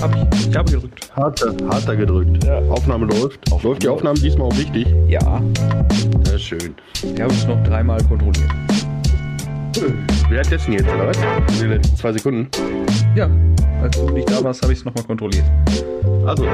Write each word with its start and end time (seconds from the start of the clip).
Hab 0.00 0.14
ich. 0.14 0.48
Ich 0.48 0.56
habe 0.56 0.70
gedrückt. 0.72 1.10
Harter, 1.14 1.54
harter 1.68 1.94
gedrückt. 1.94 2.44
Ja. 2.44 2.58
Aufnahme 2.70 3.04
läuft. 3.04 3.38
Aufnahme 3.52 3.62
läuft 3.62 3.82
die 3.82 3.88
Aufnahme 3.88 4.18
diesmal 4.18 4.48
auch 4.48 4.56
richtig? 4.56 4.86
Ja. 5.08 5.42
Sehr 6.24 6.38
schön. 6.38 6.74
Wir 7.14 7.24
haben 7.24 7.30
es 7.30 7.46
noch 7.46 7.62
dreimal 7.64 8.02
kontrolliert. 8.04 8.50
Wer 10.30 10.40
hat 10.40 10.48
testen 10.48 10.72
jetzt, 10.72 10.88
oder 10.88 11.08
was? 11.08 11.18
In 11.52 11.60
den 11.60 11.70
letzten 11.72 11.96
zwei 11.96 12.12
Sekunden. 12.12 12.48
Ja. 13.14 13.28
Als 13.82 13.98
du 13.98 14.08
nicht 14.10 14.30
da 14.30 14.42
warst, 14.42 14.62
habe 14.62 14.72
ich 14.72 14.78
es 14.78 14.84
nochmal 14.86 15.04
kontrolliert. 15.04 15.44
Also, 16.26 16.46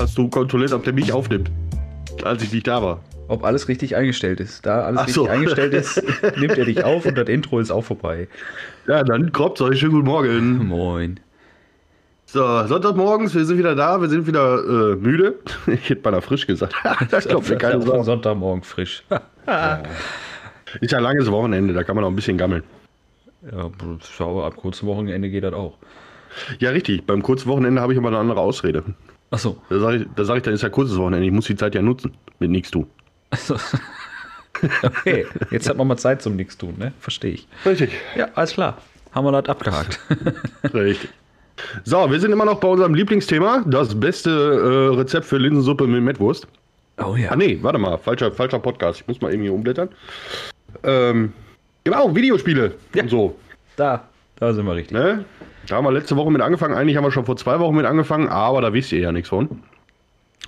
hast 0.00 0.16
du 0.16 0.28
kontrolliert, 0.28 0.72
ob 0.72 0.82
der 0.84 0.94
mich 0.94 1.12
aufnimmt, 1.12 1.50
als 2.24 2.42
ich 2.42 2.52
nicht 2.52 2.66
da 2.66 2.82
war? 2.82 3.00
Ob 3.28 3.44
alles 3.44 3.68
richtig 3.68 3.96
eingestellt 3.96 4.40
ist. 4.40 4.64
Da 4.64 4.82
alles 4.82 5.00
Ach 5.02 5.08
so. 5.08 5.22
richtig 5.22 5.36
eingestellt 5.36 5.74
ist, 5.74 6.02
nimmt 6.38 6.56
er 6.56 6.64
dich 6.64 6.84
auf 6.84 7.04
und 7.04 7.18
das 7.18 7.28
Intro 7.28 7.58
ist 7.58 7.70
auch 7.70 7.84
vorbei. 7.84 8.28
Ja, 8.86 9.02
dann 9.02 9.32
Kropz 9.32 9.60
euch 9.60 9.78
schönen 9.78 9.92
guten 9.92 10.06
Morgen. 10.06 10.66
Moin. 10.68 11.20
So, 12.28 12.66
Sonntagmorgens, 12.66 13.36
wir 13.36 13.44
sind 13.44 13.56
wieder 13.56 13.76
da, 13.76 14.00
wir 14.00 14.08
sind 14.08 14.26
wieder 14.26 14.58
äh, 14.58 14.96
müde. 14.96 15.36
Ich 15.68 15.88
hätte 15.88 16.02
beinahe 16.02 16.20
frisch 16.22 16.46
gesagt. 16.46 16.74
das 17.10 17.28
glaubt 17.28 17.48
mir 17.48 17.56
keine 17.56 17.76
Auf 17.76 17.82
einen 17.82 17.98
Sau. 17.98 18.02
Sonntagmorgen 18.02 18.64
frisch. 18.64 19.04
Ist 20.80 20.90
ja 20.90 20.98
ein 20.98 21.04
langes 21.04 21.30
Wochenende, 21.30 21.72
da 21.72 21.84
kann 21.84 21.94
man 21.94 22.04
auch 22.04 22.08
ein 22.08 22.16
bisschen 22.16 22.36
gammeln. 22.36 22.64
Ja, 23.50 23.70
schau, 24.12 24.44
ab 24.44 24.56
kurzem 24.56 24.88
Wochenende 24.88 25.30
geht 25.30 25.44
das 25.44 25.54
auch. 25.54 25.78
Ja, 26.58 26.70
richtig. 26.70 27.06
Beim 27.06 27.22
kurzen 27.22 27.48
Wochenende 27.48 27.80
habe 27.80 27.92
ich 27.92 27.98
aber 27.98 28.08
eine 28.08 28.18
andere 28.18 28.40
Ausrede. 28.40 28.82
Achso. 29.30 29.62
Da 29.70 29.78
sage 29.78 29.96
ich, 29.98 30.06
da 30.16 30.24
sag 30.24 30.38
ich, 30.38 30.42
dann 30.42 30.54
ist 30.54 30.62
ja 30.62 30.68
kurzes 30.68 30.98
Wochenende. 30.98 31.24
Ich 31.26 31.32
muss 31.32 31.46
die 31.46 31.54
Zeit 31.54 31.76
ja 31.76 31.82
nutzen. 31.82 32.12
Mit 32.40 32.50
nichts 32.50 32.72
tun. 32.72 32.88
Also, 33.30 33.56
okay, 34.82 35.26
jetzt 35.50 35.68
hat 35.68 35.76
man 35.76 35.86
mal 35.86 35.96
Zeit 35.96 36.22
zum 36.22 36.34
Nichts 36.36 36.58
tun, 36.58 36.74
ne? 36.76 36.92
Verstehe 36.98 37.32
ich. 37.34 37.48
Richtig. 37.64 37.92
Ja, 38.16 38.28
alles 38.34 38.52
klar. 38.52 38.78
Haben 39.12 39.26
wir 39.26 39.40
das 39.40 39.48
abgehakt. 39.48 40.00
Richtig. 40.74 41.08
So, 41.84 42.10
wir 42.10 42.20
sind 42.20 42.32
immer 42.32 42.44
noch 42.44 42.60
bei 42.60 42.68
unserem 42.68 42.94
Lieblingsthema. 42.94 43.62
Das 43.66 43.98
beste 43.98 44.30
äh, 44.30 44.96
Rezept 44.96 45.26
für 45.26 45.38
Linsensuppe 45.38 45.86
mit 45.86 46.02
Mettwurst. 46.02 46.46
Oh 47.04 47.14
ja. 47.16 47.30
Ah 47.30 47.36
nee, 47.36 47.58
warte 47.62 47.78
mal. 47.78 47.98
Falscher, 47.98 48.32
falscher 48.32 48.58
Podcast. 48.58 49.00
Ich 49.00 49.08
muss 49.08 49.20
mal 49.20 49.32
eben 49.32 49.42
hier 49.42 49.52
umblättern. 49.52 49.88
Ähm, 50.82 51.32
genau, 51.84 52.14
Videospiele 52.14 52.74
Ja. 52.94 53.02
und 53.02 53.08
so. 53.10 53.36
Da, 53.76 54.04
da 54.36 54.52
sind 54.52 54.64
wir 54.66 54.74
richtig. 54.74 54.92
Ne? 54.96 55.24
Da 55.68 55.76
haben 55.76 55.84
wir 55.84 55.92
letzte 55.92 56.16
Woche 56.16 56.30
mit 56.30 56.40
angefangen. 56.40 56.74
Eigentlich 56.74 56.96
haben 56.96 57.04
wir 57.04 57.10
schon 57.12 57.26
vor 57.26 57.36
zwei 57.36 57.58
Wochen 57.60 57.76
mit 57.76 57.84
angefangen, 57.86 58.28
aber 58.28 58.60
da 58.62 58.72
wisst 58.72 58.92
ihr 58.92 59.00
ja 59.00 59.12
nichts 59.12 59.28
von. 59.28 59.48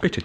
Richtig. 0.03 0.25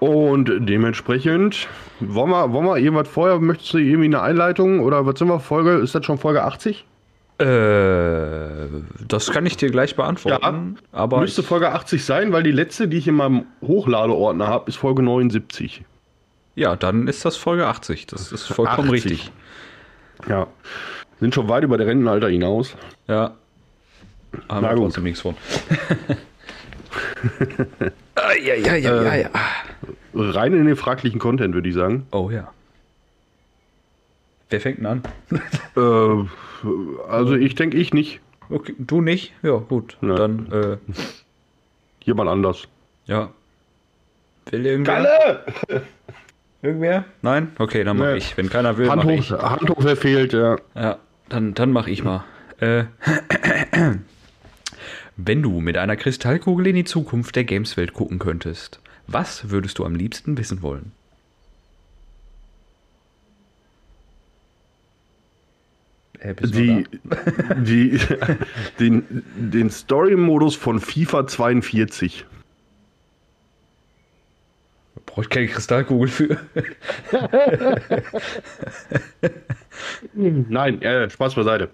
Und 0.00 0.50
dementsprechend, 0.68 1.68
wollen 2.00 2.30
wir, 2.30 2.52
wollen 2.52 2.66
wir 2.66 2.76
irgendwas 2.78 3.06
vorher, 3.08 3.38
möchtest 3.38 3.72
du 3.72 3.78
irgendwie 3.78 4.06
eine 4.06 4.20
Einleitung 4.20 4.80
oder 4.80 5.06
was 5.06 5.18
sind 5.18 5.28
wir, 5.28 5.38
Folge, 5.38 5.74
ist 5.74 5.94
das 5.94 6.04
schon 6.04 6.18
Folge 6.18 6.42
80? 6.42 6.84
Äh, 7.38 8.68
das 9.08 9.30
kann 9.30 9.46
ich 9.46 9.56
dir 9.56 9.70
gleich 9.70 9.96
beantworten. 9.96 10.78
aber 10.92 11.20
Müsste 11.20 11.42
Folge 11.42 11.72
80 11.72 12.04
sein, 12.04 12.32
weil 12.32 12.42
die 12.42 12.52
letzte, 12.52 12.88
die 12.88 12.98
ich 12.98 13.08
in 13.08 13.16
meinem 13.16 13.46
Hochladeordner 13.62 14.46
habe, 14.46 14.68
ist 14.68 14.76
Folge 14.76 15.02
79. 15.02 15.84
ja, 16.54 16.76
dann 16.76 17.08
ist 17.08 17.24
das 17.24 17.36
Folge 17.36 17.66
80. 17.66 18.06
Das 18.06 18.30
ist 18.32 18.46
vollkommen 18.46 18.88
80. 18.90 18.92
richtig. 18.92 19.32
Ja. 20.28 20.46
Sind 21.20 21.34
schon 21.34 21.48
weit 21.48 21.64
über 21.64 21.78
der 21.78 21.86
Rentenalter 21.86 22.28
hinaus. 22.28 22.76
Ja. 23.08 23.32
Haben 24.48 24.62
Na 24.62 24.70
wir 24.70 24.76
gut. 24.76 24.98
nichts 24.98 25.20
von. 25.20 25.34
ah, 28.14 28.32
ja, 28.42 28.54
ja, 28.54 28.76
ja, 28.76 29.02
ja, 29.02 29.14
ja. 29.14 29.30
Rein 30.14 30.52
in 30.54 30.66
den 30.66 30.76
fraglichen 30.76 31.18
Content, 31.18 31.54
würde 31.54 31.68
ich 31.68 31.74
sagen. 31.74 32.06
Oh 32.12 32.30
ja. 32.30 32.52
Wer 34.52 34.60
fängt 34.60 34.78
denn 34.78 34.86
an? 34.86 35.02
Äh, 35.74 37.08
also 37.08 37.34
ich 37.34 37.54
denke 37.54 37.78
ich 37.78 37.92
nicht. 37.94 38.20
Okay, 38.50 38.74
du 38.78 39.00
nicht? 39.00 39.32
Ja, 39.42 39.56
gut. 39.56 39.96
Ja. 40.02 40.14
Dann, 40.14 40.52
äh, 40.52 40.76
Jemand 42.04 42.28
anders. 42.30 42.68
ja. 43.06 43.30
Will 44.50 44.66
irgendwer? 44.66 44.94
Galle! 44.94 45.82
Irgendwer? 46.62 47.04
Nein? 47.22 47.52
Okay, 47.58 47.82
dann 47.84 47.96
mach 47.96 48.06
Nee. 48.12 48.16
ich. 48.18 48.36
Wenn 48.36 48.50
keiner 48.50 48.76
will, 48.76 48.90
Hand 48.90 49.04
mach 49.04 49.10
hoch, 49.10 49.18
ich. 49.18 49.30
Hand 49.30 49.70
hoch, 49.70 49.78
wer 49.80 49.96
fehlt, 49.96 50.32
ja. 50.34 50.56
Ja, 50.74 50.98
dann, 51.30 51.54
dann 51.54 51.72
mach 51.72 51.86
ich 51.86 52.04
mal. 52.04 52.24
Äh, 52.60 52.84
wenn 55.16 55.42
du 55.42 55.60
mit 55.60 55.78
einer 55.78 55.96
Kristallkugel 55.96 56.66
in 56.66 56.74
die 56.76 56.84
Zukunft 56.84 57.34
der 57.36 57.44
Gameswelt 57.44 57.94
gucken 57.94 58.18
könntest, 58.18 58.80
was 59.06 59.48
würdest 59.50 59.78
du 59.78 59.84
am 59.86 59.94
liebsten 59.94 60.36
wissen 60.36 60.60
wollen? 60.60 60.92
Äh, 66.11 66.11
bist 66.11 66.11
du 66.11 66.11
Die, 66.24 66.84
die, 67.56 67.98
den, 68.78 69.24
den 69.34 69.70
Story-Modus 69.70 70.54
von 70.54 70.78
FIFA 70.80 71.26
42. 71.26 72.24
da? 74.94 75.00
Brauche 75.06 75.22
ich 75.22 75.28
keine 75.28 75.48
Kristallkugel 75.48 76.08
für. 76.08 76.36
Nein, 80.14 80.80
äh, 80.82 81.10
Spaß 81.10 81.34
beiseite. 81.34 81.68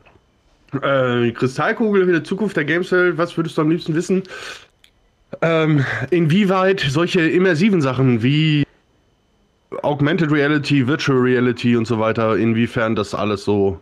Äh, 0.82 1.30
Kristallkugel 1.32 2.06
für 2.06 2.12
die 2.14 2.22
Zukunft 2.22 2.56
der 2.56 2.64
Gameswelt, 2.64 3.18
was 3.18 3.36
würdest 3.36 3.58
du 3.58 3.62
am 3.62 3.70
liebsten 3.70 3.94
wissen? 3.94 4.22
Ähm, 5.42 5.84
inwieweit 6.10 6.80
solche 6.80 7.20
immersiven 7.20 7.82
Sachen 7.82 8.22
wie 8.22 8.64
Augmented 9.82 10.32
Reality, 10.32 10.86
Virtual 10.86 11.18
Reality 11.18 11.76
und 11.76 11.86
so 11.86 11.98
weiter, 11.98 12.36
inwiefern 12.36 12.96
das 12.96 13.14
alles 13.14 13.44
so 13.44 13.78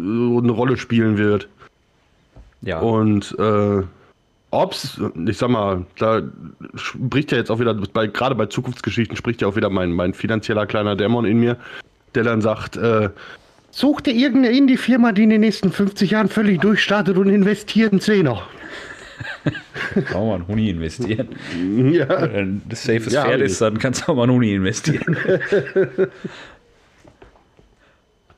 eine 0.00 0.52
Rolle 0.52 0.76
spielen 0.76 1.18
wird. 1.18 1.48
Ja, 2.62 2.80
Und 2.80 3.34
äh, 3.38 3.82
ob's, 4.50 5.00
ich 5.26 5.38
sag 5.38 5.50
mal, 5.50 5.86
da 5.98 6.22
spricht 6.74 7.32
ja 7.32 7.38
jetzt 7.38 7.50
auch 7.50 7.60
wieder, 7.60 7.74
bei, 7.74 8.06
gerade 8.06 8.34
bei 8.34 8.46
Zukunftsgeschichten 8.46 9.16
spricht 9.16 9.42
ja 9.42 9.48
auch 9.48 9.56
wieder 9.56 9.70
mein, 9.70 9.92
mein 9.92 10.14
finanzieller 10.14 10.66
kleiner 10.66 10.96
Dämon 10.96 11.24
in 11.24 11.40
mir, 11.40 11.56
der 12.14 12.24
dann 12.24 12.42
sagt, 12.42 12.76
äh, 12.76 13.10
such 13.70 14.00
dir 14.02 14.12
irgendeine 14.12 14.56
Indie-Firma, 14.56 15.12
die 15.12 15.22
in 15.22 15.30
den 15.30 15.40
nächsten 15.40 15.72
50 15.72 16.10
Jahren 16.10 16.28
völlig 16.28 16.60
durchstartet 16.60 17.16
und 17.16 17.28
investiert 17.28 17.92
einen 17.92 18.00
Zehner. 18.00 18.42
man 20.12 20.32
einen 20.32 20.48
Huni 20.48 20.70
investieren. 20.70 21.28
Ja, 21.92 22.32
Wenn 22.32 22.62
das 22.68 22.84
safes 22.84 23.12
Ja, 23.12 23.24
Pferd 23.24 23.40
ist, 23.42 23.60
dann 23.60 23.78
kannst 23.78 24.02
du 24.02 24.12
auch 24.12 24.16
mal 24.16 24.24
einen 24.24 24.32
Huni 24.32 24.54
investieren. 24.54 25.16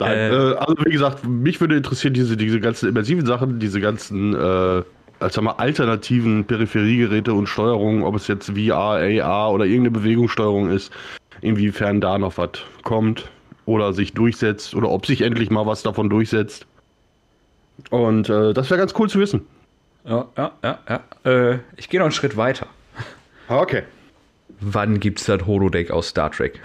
Nein, 0.03 0.19
Äh. 0.19 0.29
äh, 0.31 0.55
also 0.57 0.75
wie 0.85 0.91
gesagt, 0.93 1.27
mich 1.27 1.61
würde 1.61 1.77
interessieren, 1.77 2.15
diese, 2.15 2.37
diese 2.37 2.61
ganzen 2.61 2.89
immersiven 2.89 3.27
Sachen, 3.27 3.59
diese 3.59 3.81
ganzen, 3.81 4.35
äh, 4.35 4.83
als 5.21 5.35
sag 5.35 5.43
mal, 5.45 5.53
alternativen 5.53 6.45
Peripheriegeräte 6.45 7.33
und 7.35 7.49
Steuerungen, 7.49 8.03
ob 8.03 8.17
es 8.17 8.27
jetzt 8.29 8.51
VR, 8.51 9.23
AR 9.25 9.53
oder 9.53 9.65
irgendeine 9.65 9.93
Bewegungssteuerung 9.93 10.71
ist, 10.71 10.93
inwiefern 11.41 12.01
da 12.01 12.19
noch 12.19 12.39
was 12.39 12.51
kommt 12.83 13.31
oder 13.67 13.93
sich 13.93 14.13
durchsetzt 14.15 14.75
oder 14.75 14.91
ob 14.91 15.07
sich 15.07 15.23
endlich 15.23 15.51
mal 15.51 15.67
was 15.67 15.83
davon 15.83 16.11
durchsetzt. 16.11 16.67
Und 17.91 18.29
äh, 18.29 18.53
das 18.53 18.71
wäre 18.71 18.79
ganz 18.79 18.95
cool 18.99 19.09
zu 19.09 19.19
wissen. 19.19 19.43
ja, 20.05 20.27
ja, 20.37 20.53
ja, 20.63 20.79
ja. 20.89 21.31
Äh, 21.31 21.59
ich 21.77 21.89
gehe 21.89 22.01
noch 22.01 22.07
einen 22.07 22.13
Schritt 22.13 22.37
weiter. 22.37 22.67
Okay. 23.49 23.83
Wann 24.61 25.01
gibt's 25.01 25.25
das 25.25 25.47
Holodeck 25.47 25.91
aus 25.91 26.09
Star 26.09 26.31
Trek? 26.31 26.61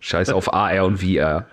Scheiß 0.00 0.30
auf 0.30 0.52
AR 0.52 0.84
und 0.86 0.98
VR. 0.98 1.46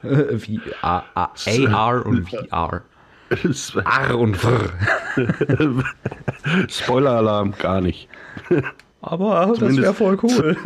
AR 0.82 2.06
und 2.06 2.30
VR. 2.30 2.84
R 3.30 4.18
und 4.18 4.38
VR. 4.38 4.70
Spoiler-Alarm, 6.70 7.54
gar 7.60 7.82
nicht. 7.82 8.08
Aber 9.02 9.48
das 9.48 9.60
Zumindest- 9.60 9.82
wäre 9.84 9.94
voll 9.94 10.18
cool. 10.24 10.58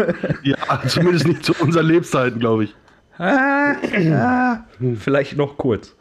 Ja, 0.44 0.58
zumindest 0.88 1.28
nicht 1.28 1.44
zu 1.44 1.54
unseren 1.60 1.86
Lebzeiten, 1.88 2.40
glaube 2.40 2.66
ich. 2.66 2.76
ah, 3.18 3.74
ja, 4.00 4.66
vielleicht 4.98 5.38
noch 5.38 5.58
kurz. 5.58 5.96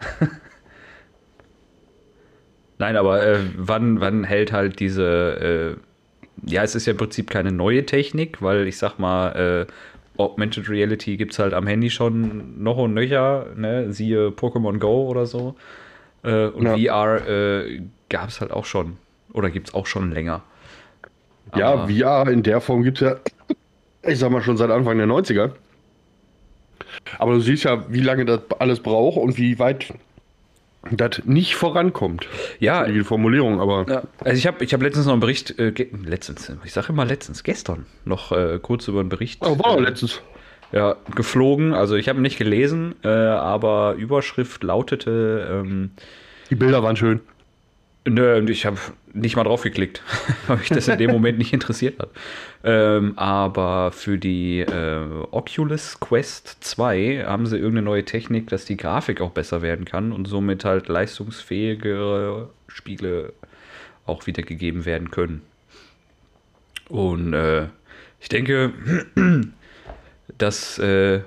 Nein, 2.79 2.97
aber 2.97 3.23
äh, 3.23 3.39
wann, 3.57 4.01
wann 4.01 4.25
hält 4.25 4.53
halt 4.53 4.81
diese, 4.81 5.77
äh, 5.77 6.51
ja, 6.51 6.63
es 6.63 6.75
ist 6.75 6.87
ja 6.87 6.93
im 6.93 6.97
Prinzip 6.97 7.29
keine 7.29 7.53
neue 7.53 7.85
Technik, 7.85 8.41
weil 8.41 8.67
ich 8.67 8.79
sag 8.79 8.99
mal, 8.99 9.67
äh, 9.69 9.73
Augmented 10.17 10.69
Reality 10.69 11.17
gibt 11.17 11.33
es 11.33 11.39
halt 11.39 11.55
am 11.55 11.67
Handy 11.67 11.91
schon 11.91 12.63
noch 12.63 12.77
und 12.77 12.95
nöcher, 12.95 13.47
ne? 13.57 13.93
siehe 13.93 14.29
Pokémon 14.29 14.79
Go 14.79 15.09
oder 15.09 15.27
so. 15.27 15.55
Äh, 16.23 16.47
und 16.47 16.67
VR 16.69 17.27
äh, 17.27 17.81
gab 18.09 18.29
es 18.29 18.41
halt 18.41 18.51
auch 18.51 18.65
schon, 18.67 18.99
oder 19.33 19.51
gibt 19.51 19.69
es 19.69 19.75
auch 19.75 19.87
schon 19.87 20.13
länger. 20.13 20.43
Ja, 21.57 21.73
Aber- 21.73 21.89
VR 21.89 22.29
in 22.31 22.43
der 22.43 22.61
Form 22.61 22.83
gibt 22.83 23.01
es 23.01 23.09
ja, 23.09 23.17
ich 24.03 24.19
sag 24.19 24.31
mal, 24.31 24.43
schon 24.43 24.57
seit 24.57 24.71
Anfang 24.71 24.99
der 24.99 25.07
90er. 25.07 25.53
Aber 27.19 27.33
du 27.35 27.41
siehst 27.41 27.65
ja, 27.65 27.85
wie 27.89 28.01
lange 28.01 28.25
das 28.25 28.41
alles 28.59 28.81
braucht 28.81 29.17
und 29.17 29.39
wie 29.39 29.59
weit 29.59 29.93
das 30.91 31.23
nicht 31.25 31.57
vorankommt. 31.57 32.27
Ja, 32.59 32.87
Die 32.87 33.05
Formulierung, 33.05 33.61
aber 33.61 33.87
Ja, 33.89 34.03
also 34.25 34.37
ich 34.37 34.47
habe 34.47 34.65
ich 34.65 34.73
hab 34.73 34.83
letztens 34.83 35.07
noch 35.07 35.13
einen 35.13 35.21
Bericht, 35.21 35.59
äh, 35.59 35.73
letztens, 36.05 36.51
ich 36.65 36.73
sage 36.73 36.89
immer 36.91 37.05
letztens, 37.05 37.43
gestern 37.43 37.87
noch 38.05 38.33
äh, 38.33 38.59
kurz 38.61 38.89
über 38.89 39.01
einen 39.01 39.09
Bericht 39.11 39.41
oh, 39.45 39.59
war 39.59 39.77
äh, 39.77 39.83
letztens. 39.83 40.23
ja, 40.73 40.97
geflogen. 41.15 41.75
Also 41.75 41.97
ich 41.97 42.09
habe 42.09 42.19
ihn 42.19 42.23
nicht 42.23 42.39
gelesen, 42.39 42.95
äh, 43.05 43.09
aber 43.09 43.95
Überschrift 43.95 44.63
lautete, 44.63 45.47
ähm, 45.51 45.91
Die 46.49 46.55
Bilder 46.55 46.83
waren 46.83 46.97
schön. 46.97 47.21
Nö, 48.07 48.49
ich 48.49 48.65
habe 48.65 48.79
nicht 49.13 49.37
mal 49.37 49.45
drauf 49.45 49.63
geklickt, 49.63 50.03
weil 50.47 50.57
mich 50.57 50.69
das 50.69 50.89
in 50.89 50.97
dem 50.97 51.11
Moment 51.11 51.37
nicht 51.37 51.53
interessiert 51.53 51.99
hat. 51.99 52.09
Ähm, 52.65 53.13
aber 53.19 53.93
für 53.93 54.17
die 54.17 54.61
äh, 54.61 55.05
Oculus 55.31 56.01
Quest 56.01 56.57
2 56.61 57.25
haben 57.27 57.45
sie 57.45 57.57
irgendeine 57.57 57.83
neue 57.83 58.05
Technik, 58.05 58.49
dass 58.49 58.65
die 58.65 58.79
Grafik 58.79 59.21
auch 59.21 59.33
besser 59.33 59.61
werden 59.61 59.85
kann 59.85 60.13
und 60.13 60.27
somit 60.27 60.65
halt 60.65 60.89
leistungsfähigere 60.89 62.49
Spiele 62.69 63.35
auch 64.07 64.27
wiedergegeben 64.27 64.87
werden 64.87 65.11
können. 65.11 65.43
Und 66.89 67.35
äh, 67.35 67.67
ich 68.19 68.31
denke, 68.31 68.73
dass 70.39 70.79
äh, 70.79 71.21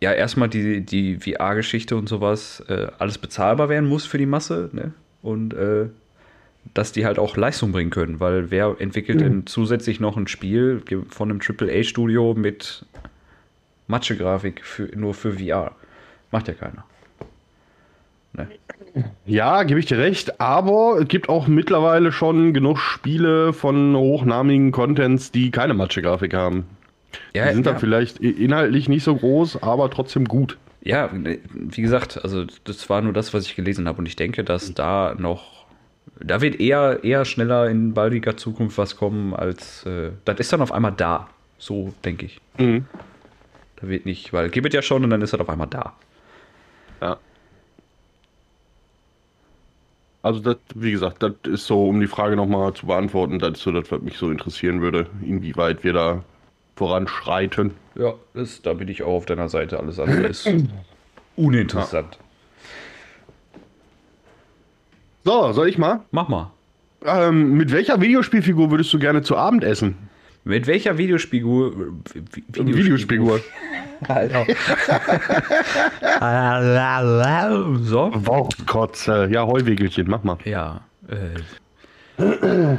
ja 0.00 0.12
erstmal 0.12 0.50
die, 0.50 0.82
die 0.82 1.16
VR-Geschichte 1.16 1.96
und 1.96 2.08
sowas 2.10 2.62
äh, 2.68 2.88
alles 2.98 3.16
bezahlbar 3.16 3.70
werden 3.70 3.88
muss 3.88 4.04
für 4.04 4.18
die 4.18 4.26
Masse, 4.26 4.68
ne? 4.72 4.92
Und 5.22 5.54
äh, 5.54 5.86
dass 6.74 6.92
die 6.92 7.06
halt 7.06 7.18
auch 7.18 7.36
Leistung 7.36 7.72
bringen 7.72 7.90
können, 7.90 8.20
weil 8.20 8.50
wer 8.50 8.76
entwickelt 8.78 9.20
denn 9.20 9.46
zusätzlich 9.46 10.00
noch 10.00 10.16
ein 10.16 10.28
Spiel 10.28 10.82
von 11.08 11.30
einem 11.30 11.40
AAA-Studio 11.40 12.34
mit 12.34 12.84
Mathe-Grafik 13.86 14.64
für, 14.64 14.84
nur 14.94 15.14
für 15.14 15.32
VR? 15.32 15.72
Macht 16.30 16.48
ja 16.48 16.54
keiner. 16.54 16.84
Ne? 18.34 18.48
Ja, 19.26 19.62
gebe 19.62 19.80
ich 19.80 19.86
dir 19.86 19.98
recht, 19.98 20.40
aber 20.40 20.98
es 21.00 21.08
gibt 21.08 21.28
auch 21.28 21.46
mittlerweile 21.46 22.12
schon 22.12 22.52
genug 22.52 22.78
Spiele 22.78 23.52
von 23.52 23.96
hochnamigen 23.96 24.72
Contents, 24.72 25.32
die 25.32 25.50
keine 25.50 25.74
Mathe-Grafik 25.74 26.34
haben. 26.34 26.66
Ja, 27.34 27.46
die 27.46 27.54
sind 27.54 27.66
ja. 27.66 27.72
dann 27.72 27.80
vielleicht 27.80 28.18
inhaltlich 28.18 28.88
nicht 28.88 29.04
so 29.04 29.16
groß, 29.16 29.62
aber 29.62 29.90
trotzdem 29.90 30.26
gut. 30.26 30.58
Ja, 30.80 31.10
wie 31.12 31.82
gesagt, 31.82 32.22
also 32.22 32.44
das 32.64 32.88
war 32.88 33.00
nur 33.02 33.12
das, 33.12 33.34
was 33.34 33.46
ich 33.46 33.56
gelesen 33.56 33.88
habe 33.88 33.98
und 33.98 34.06
ich 34.06 34.16
denke, 34.16 34.44
dass 34.44 34.74
da 34.74 35.14
noch, 35.18 35.66
da 36.20 36.40
wird 36.40 36.60
eher, 36.60 37.00
eher 37.02 37.24
schneller 37.24 37.68
in 37.68 37.94
baldiger 37.94 38.36
Zukunft 38.36 38.78
was 38.78 38.96
kommen, 38.96 39.34
als 39.34 39.84
äh, 39.86 40.12
das 40.24 40.38
ist 40.38 40.52
dann 40.52 40.62
auf 40.62 40.72
einmal 40.72 40.92
da. 40.92 41.28
So 41.58 41.92
denke 42.04 42.26
ich. 42.26 42.40
Mhm. 42.58 42.86
Da 43.76 43.88
wird 43.88 44.06
nicht, 44.06 44.32
weil 44.32 44.48
gibt 44.50 44.72
ja 44.72 44.82
schon 44.82 45.04
und 45.04 45.10
dann 45.10 45.22
ist 45.22 45.32
das 45.32 45.40
auf 45.40 45.48
einmal 45.48 45.66
da. 45.66 45.94
Ja. 47.00 47.18
Also 50.22 50.40
das, 50.40 50.56
wie 50.74 50.92
gesagt, 50.92 51.22
das 51.22 51.32
ist 51.44 51.66
so, 51.66 51.88
um 51.88 52.00
die 52.00 52.06
Frage 52.06 52.36
nochmal 52.36 52.72
zu 52.74 52.86
beantworten, 52.86 53.38
das 53.38 53.52
ist 53.52 53.62
so 53.62 53.72
das, 53.72 53.90
was 53.90 54.00
mich 54.00 54.16
so 54.16 54.30
interessieren 54.30 54.80
würde, 54.80 55.06
inwieweit 55.22 55.84
wir 55.84 55.92
da 55.92 56.24
voranschreiten. 56.78 57.72
Ja, 57.96 58.14
das, 58.34 58.62
da 58.62 58.72
bin 58.72 58.88
ich 58.88 59.02
auch 59.02 59.14
auf 59.14 59.26
deiner 59.26 59.48
Seite. 59.48 59.78
Alles 59.78 59.98
andere 59.98 60.28
ist 60.28 60.48
uninteressant. 61.36 62.18
So, 65.24 65.52
soll 65.52 65.68
ich 65.68 65.76
mal? 65.76 66.00
Mach 66.12 66.28
mal. 66.28 66.52
Ähm, 67.04 67.56
mit 67.56 67.72
welcher 67.72 68.00
Videospielfigur 68.00 68.70
würdest 68.70 68.92
du 68.92 68.98
gerne 68.98 69.22
zu 69.22 69.36
Abend 69.36 69.64
essen? 69.64 69.96
Mit 70.44 70.66
welcher 70.66 70.96
Videospielfigur? 70.96 71.92
Videospielfigur. 72.52 73.40
Alter. 74.08 74.46
so. 77.82 78.12
Wortkotze. 78.14 79.28
Ja, 79.32 79.44
Heuwegelchen, 79.44 80.08
mach 80.08 80.22
mal. 80.22 80.38
Ja. 80.44 80.82
Äh. 81.08 82.22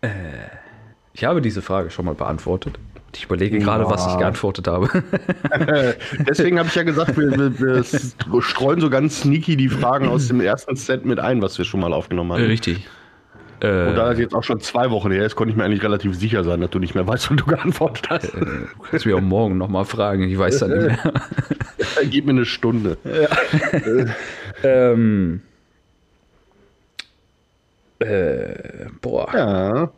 äh. 0.00 0.51
Ich 1.14 1.24
habe 1.24 1.42
diese 1.42 1.62
Frage 1.62 1.90
schon 1.90 2.04
mal 2.04 2.14
beantwortet. 2.14 2.78
Ich 3.14 3.24
überlege 3.24 3.58
gerade, 3.58 3.84
was 3.84 4.06
ich 4.06 4.16
geantwortet 4.18 4.66
habe. 4.66 4.88
Deswegen 6.26 6.58
habe 6.58 6.68
ich 6.68 6.74
ja 6.74 6.82
gesagt, 6.82 7.16
wir, 7.18 7.30
wir, 7.30 7.60
wir, 7.60 8.42
streuen 8.42 8.80
so 8.80 8.88
ganz 8.88 9.20
sneaky 9.20 9.56
die 9.56 9.68
Fragen 9.68 10.08
aus 10.08 10.28
dem 10.28 10.40
ersten 10.40 10.76
Set 10.76 11.04
mit 11.04 11.20
ein, 11.20 11.42
was 11.42 11.58
wir 11.58 11.66
schon 11.66 11.80
mal 11.80 11.92
aufgenommen 11.92 12.32
haben. 12.32 12.44
Richtig. 12.44 12.88
Und 13.62 13.94
da 13.94 14.08
das 14.08 14.18
jetzt 14.18 14.34
auch 14.34 14.42
schon 14.42 14.58
zwei 14.60 14.90
Wochen 14.90 15.12
her 15.12 15.24
ist, 15.24 15.36
konnte 15.36 15.52
ich 15.52 15.56
mir 15.56 15.62
eigentlich 15.62 15.84
relativ 15.84 16.16
sicher 16.16 16.42
sein, 16.42 16.60
dass 16.60 16.70
du 16.70 16.80
nicht 16.80 16.96
mehr 16.96 17.06
weißt, 17.06 17.30
wann 17.30 17.36
du 17.36 17.44
geantwortet 17.44 18.10
hast. 18.10 18.34
Äh, 18.34 18.40
du 18.40 18.82
kannst 18.90 19.06
mich 19.06 19.14
auch 19.14 19.20
morgen 19.20 19.56
nochmal 19.56 19.84
fragen, 19.84 20.28
ich 20.28 20.36
weiß 20.36 20.58
dann 20.60 20.70
nicht 20.70 21.04
mehr. 21.04 21.12
Gib 22.10 22.24
mir 22.24 22.32
eine 22.32 22.44
Stunde. 22.44 22.96
Ja. 23.04 24.06
ähm, 24.64 25.42
äh, 28.00 28.86
boah. 29.00 29.28
Ja. 29.32 29.90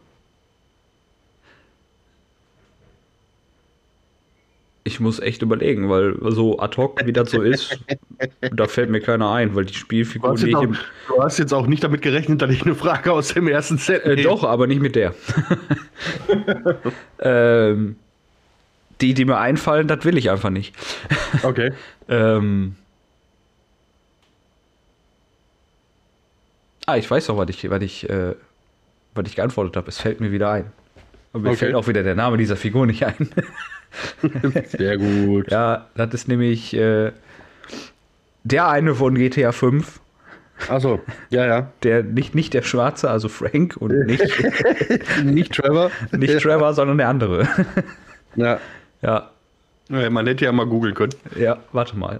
Ich 4.87 5.01
muss 5.01 5.19
echt 5.19 5.41
überlegen, 5.41 5.89
weil 5.89 6.15
so 6.21 6.59
ad 6.59 6.77
hoc, 6.77 7.01
wie 7.07 7.13
das 7.15 7.31
so 7.31 7.41
ist, 7.41 7.79
da 8.53 8.67
fällt 8.69 8.91
mir 8.91 9.01
keiner 9.01 9.33
ein, 9.33 9.55
weil 9.55 9.65
die 9.65 9.73
Spielfigur, 9.73 10.35
du, 10.35 10.47
du 10.47 11.23
hast 11.23 11.39
jetzt 11.39 11.55
auch 11.55 11.67
nicht 11.67 11.83
damit 11.83 12.03
gerechnet, 12.03 12.43
dass 12.43 12.51
ich 12.51 12.63
eine 12.63 12.75
Frage 12.75 13.11
aus 13.13 13.33
dem 13.33 13.49
ersten 13.49 13.79
Set. 13.79 14.05
Äh, 14.05 14.23
doch, 14.23 14.45
aber 14.45 14.67
nicht 14.67 14.83
mit 14.83 14.95
der. 14.95 15.15
ähm, 17.21 17.97
die, 19.01 19.15
die 19.15 19.25
mir 19.25 19.39
einfallen, 19.39 19.89
das 19.89 20.05
will 20.05 20.19
ich 20.19 20.31
einfach 20.31 20.51
nicht. 20.51 20.75
Okay. 21.43 21.73
ähm, 22.09 22.77
ah, 26.85 26.97
ich 26.97 27.11
weiß 27.11 27.27
doch, 27.27 27.39
was 27.39 27.49
ich, 27.49 27.71
was 27.71 27.83
ich, 27.83 28.09
äh, 28.11 28.35
was 29.15 29.27
ich 29.29 29.37
geantwortet 29.37 29.77
habe. 29.77 29.89
Es 29.89 29.99
fällt 29.99 30.21
mir 30.21 30.31
wieder 30.31 30.51
ein. 30.51 30.73
Aber 31.33 31.43
mir 31.43 31.49
okay. 31.51 31.59
fällt 31.59 31.75
auch 31.75 31.89
wieder 31.89 32.03
der 32.03 32.15
Name 32.15 32.37
dieser 32.37 32.57
Figur 32.57 32.87
nicht 32.87 33.05
ein. 33.05 33.31
Sehr 34.69 34.99
gut. 34.99 35.51
Ja, 35.51 35.87
das 35.95 36.15
ist 36.15 36.29
nämlich 36.29 36.75
äh, 36.75 37.13
der 38.45 38.69
eine 38.69 38.95
von 38.95 39.15
GTA 39.15 39.53
5. 39.53 40.01
Achso, 40.69 41.01
ja, 41.31 41.47
ja. 41.47 41.69
Der, 41.83 42.03
nicht, 42.03 42.35
nicht 42.35 42.55
der 42.55 42.63
Schwarze, 42.63 43.11
also 43.11 43.29
Frank 43.29 43.77
und 43.79 43.91
nicht, 44.07 44.23
nicht 45.25 45.53
Trevor. 45.53 45.91
Nicht 46.13 46.41
Trevor, 46.41 46.75
sondern 46.75 46.99
der 46.99 47.09
andere. 47.09 47.49
Ja. 48.37 48.59
Ja. 49.01 49.31
ja 49.91 50.11
man 50.11 50.27
hätte 50.27 50.45
ja 50.45 50.51
mal 50.51 50.67
googeln 50.67 50.95
können. 50.95 51.15
Ja, 51.39 51.59
warte 51.71 51.97
mal. 51.97 52.19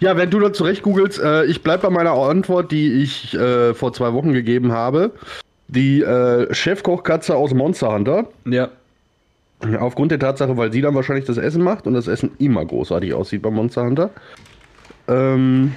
ja, 0.00 0.16
wenn 0.16 0.28
du 0.28 0.40
da 0.40 0.52
zurecht 0.52 0.82
googelst, 0.82 1.20
äh, 1.20 1.44
ich 1.44 1.62
bleibe 1.62 1.84
bei 1.84 1.90
meiner 1.90 2.14
Antwort, 2.14 2.72
die 2.72 3.00
ich 3.00 3.32
äh, 3.34 3.74
vor 3.74 3.92
zwei 3.92 4.12
Wochen 4.12 4.32
gegeben 4.32 4.72
habe. 4.72 5.12
Die 5.68 6.02
äh, 6.02 6.52
Chefkochkatze 6.52 7.36
aus 7.36 7.54
Monster 7.54 7.94
Hunter. 7.94 8.26
Ja. 8.44 8.70
Aufgrund 9.78 10.10
der 10.10 10.18
Tatsache, 10.18 10.56
weil 10.56 10.72
sie 10.72 10.80
dann 10.80 10.94
wahrscheinlich 10.94 11.24
das 11.24 11.38
Essen 11.38 11.62
macht 11.62 11.86
und 11.86 11.94
das 11.94 12.08
Essen 12.08 12.32
immer 12.38 12.64
großartig 12.64 13.14
aussieht 13.14 13.42
bei 13.42 13.50
Monster 13.50 13.84
Hunter. 13.84 14.10
Ähm, 15.08 15.72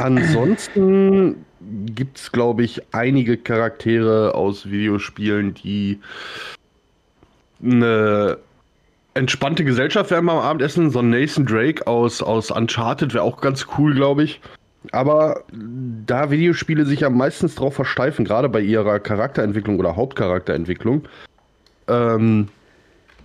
ansonsten 0.00 1.44
gibt 1.94 2.18
es, 2.18 2.32
glaube 2.32 2.64
ich, 2.64 2.82
einige 2.92 3.36
Charaktere 3.36 4.34
aus 4.34 4.68
Videospielen, 4.70 5.54
die 5.54 6.00
eine 7.62 8.38
entspannte 9.14 9.64
Gesellschaft 9.64 10.10
wären 10.10 10.26
beim 10.26 10.38
Abendessen. 10.38 10.90
So 10.90 10.98
ein 10.98 11.10
Nathan 11.10 11.46
Drake 11.46 11.86
aus, 11.86 12.22
aus 12.22 12.50
Uncharted 12.50 13.14
wäre 13.14 13.24
auch 13.24 13.40
ganz 13.40 13.66
cool, 13.78 13.94
glaube 13.94 14.24
ich. 14.24 14.40
Aber 14.92 15.44
da 16.06 16.30
Videospiele 16.30 16.84
sich 16.84 17.00
ja 17.00 17.10
meistens 17.10 17.54
drauf 17.54 17.74
versteifen, 17.74 18.24
gerade 18.24 18.48
bei 18.48 18.60
ihrer 18.60 19.00
Charakterentwicklung 19.00 19.78
oder 19.78 19.96
Hauptcharakterentwicklung, 19.96 21.08
ähm, 21.88 22.48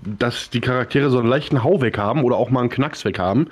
dass 0.03 0.49
die 0.49 0.61
Charaktere 0.61 1.09
so 1.09 1.19
einen 1.19 1.27
leichten 1.27 1.63
Hau 1.63 1.81
weg 1.81 1.97
haben 1.97 2.23
oder 2.23 2.37
auch 2.37 2.49
mal 2.49 2.61
einen 2.61 2.69
Knacks 2.69 3.05
weg 3.05 3.19
haben, 3.19 3.47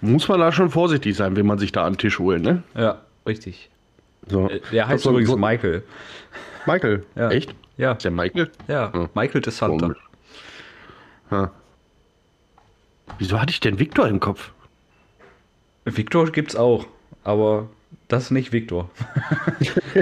muss 0.00 0.28
man 0.28 0.40
da 0.40 0.52
schon 0.52 0.70
vorsichtig 0.70 1.16
sein, 1.16 1.36
wenn 1.36 1.46
man 1.46 1.58
sich 1.58 1.72
da 1.72 1.84
an 1.84 1.94
den 1.94 1.98
Tisch 1.98 2.18
holt, 2.18 2.42
ne? 2.42 2.62
Ja, 2.74 3.00
richtig. 3.26 3.70
So. 4.26 4.48
Äh, 4.48 4.60
der 4.72 4.88
heißt 4.88 5.06
übrigens 5.06 5.30
so 5.30 5.36
Michael. 5.36 5.82
Michael? 6.66 7.04
Ja. 7.14 7.30
Echt? 7.30 7.54
Ja. 7.76 7.92
Ist 7.92 8.04
der 8.04 8.10
Michael? 8.10 8.50
Ja, 8.68 8.92
hm. 8.92 9.08
Michael 9.14 9.40
de 9.40 9.52
Santa. 9.52 9.94
Ha. 11.30 11.50
Wieso 13.18 13.40
hatte 13.40 13.50
ich 13.50 13.60
denn 13.60 13.78
Victor 13.78 14.08
im 14.08 14.20
Kopf? 14.20 14.52
Victor 15.84 16.30
gibt's 16.30 16.56
auch, 16.56 16.86
aber 17.24 17.68
das 18.08 18.24
ist 18.24 18.30
nicht 18.30 18.52
Victor. 18.52 18.90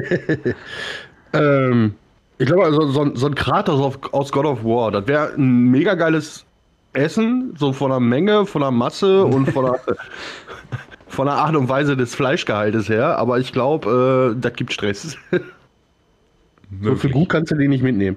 ähm, 1.32 1.94
ich 2.40 2.46
glaube, 2.46 2.64
also 2.64 2.86
so, 2.86 3.14
so 3.14 3.26
ein 3.26 3.34
Kratos 3.34 3.98
aus 4.12 4.32
God 4.32 4.46
of 4.46 4.64
War, 4.64 4.90
das 4.90 5.06
wäre 5.06 5.34
ein 5.34 5.70
mega 5.70 5.94
geiles 5.94 6.46
Essen, 6.94 7.54
so 7.58 7.74
von 7.74 7.90
der 7.90 8.00
Menge, 8.00 8.46
von 8.46 8.62
der 8.62 8.70
Masse 8.70 9.24
und 9.26 9.50
von 9.50 9.66
der, 9.66 9.78
von 11.08 11.26
der 11.26 11.34
Art 11.34 11.54
und 11.54 11.68
Weise 11.68 11.98
des 11.98 12.14
Fleischgehaltes 12.14 12.88
her. 12.88 13.18
Aber 13.18 13.38
ich 13.38 13.52
glaube, 13.52 14.32
äh, 14.34 14.40
das 14.40 14.54
gibt 14.54 14.72
Stress. 14.72 15.18
so 16.82 16.96
für 16.96 17.10
gut 17.10 17.28
kannst 17.28 17.52
du 17.52 17.56
den 17.56 17.68
nicht 17.68 17.82
mitnehmen. 17.82 18.16